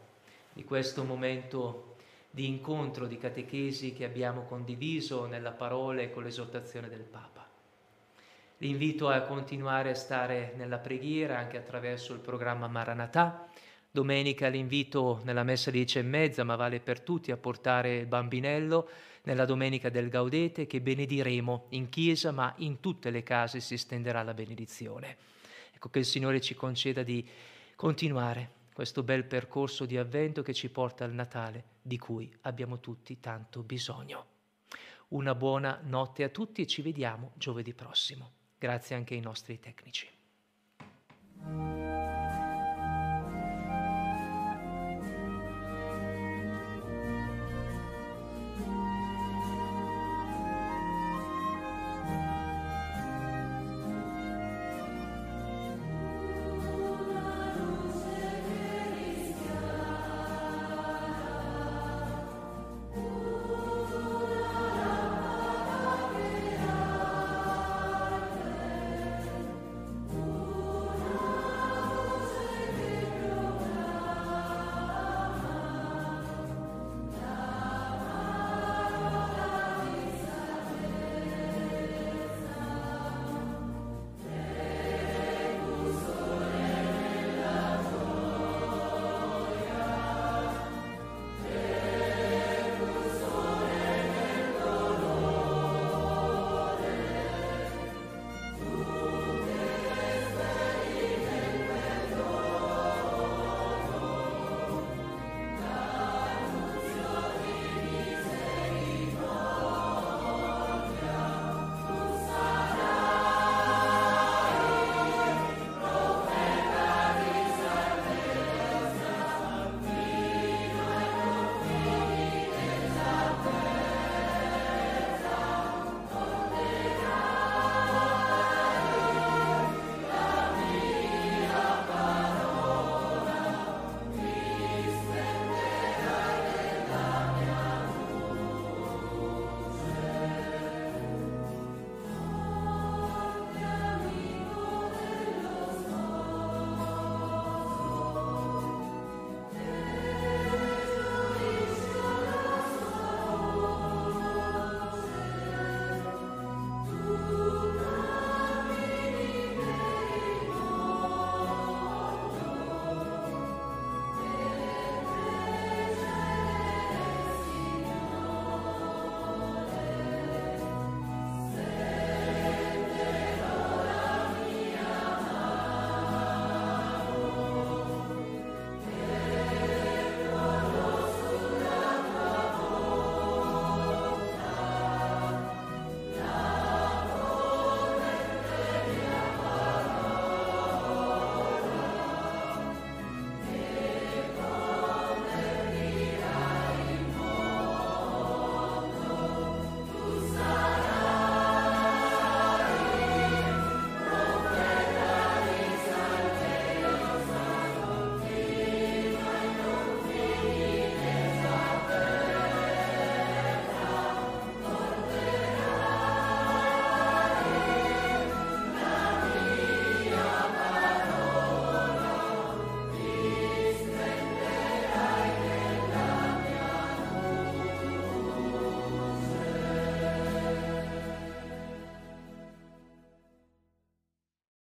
[0.51, 1.95] di questo momento
[2.29, 7.47] di incontro, di catechesi che abbiamo condiviso nella parola e con l'esortazione del Papa.
[8.57, 13.49] L'invito a continuare a stare nella preghiera anche attraverso il programma Maranatà.
[13.93, 18.05] Domenica l'invito nella messa di dieci e mezza, ma vale per tutti, a portare il
[18.05, 18.89] bambinello
[19.23, 24.23] nella domenica del Gaudete che benediremo in chiesa, ma in tutte le case si stenderà
[24.23, 25.17] la benedizione.
[25.73, 27.27] Ecco che il Signore ci conceda di
[27.75, 33.19] continuare questo bel percorso di avvento che ci porta al Natale, di cui abbiamo tutti
[33.19, 34.25] tanto bisogno.
[35.09, 38.31] Una buona notte a tutti e ci vediamo giovedì prossimo.
[38.57, 40.07] Grazie anche ai nostri tecnici.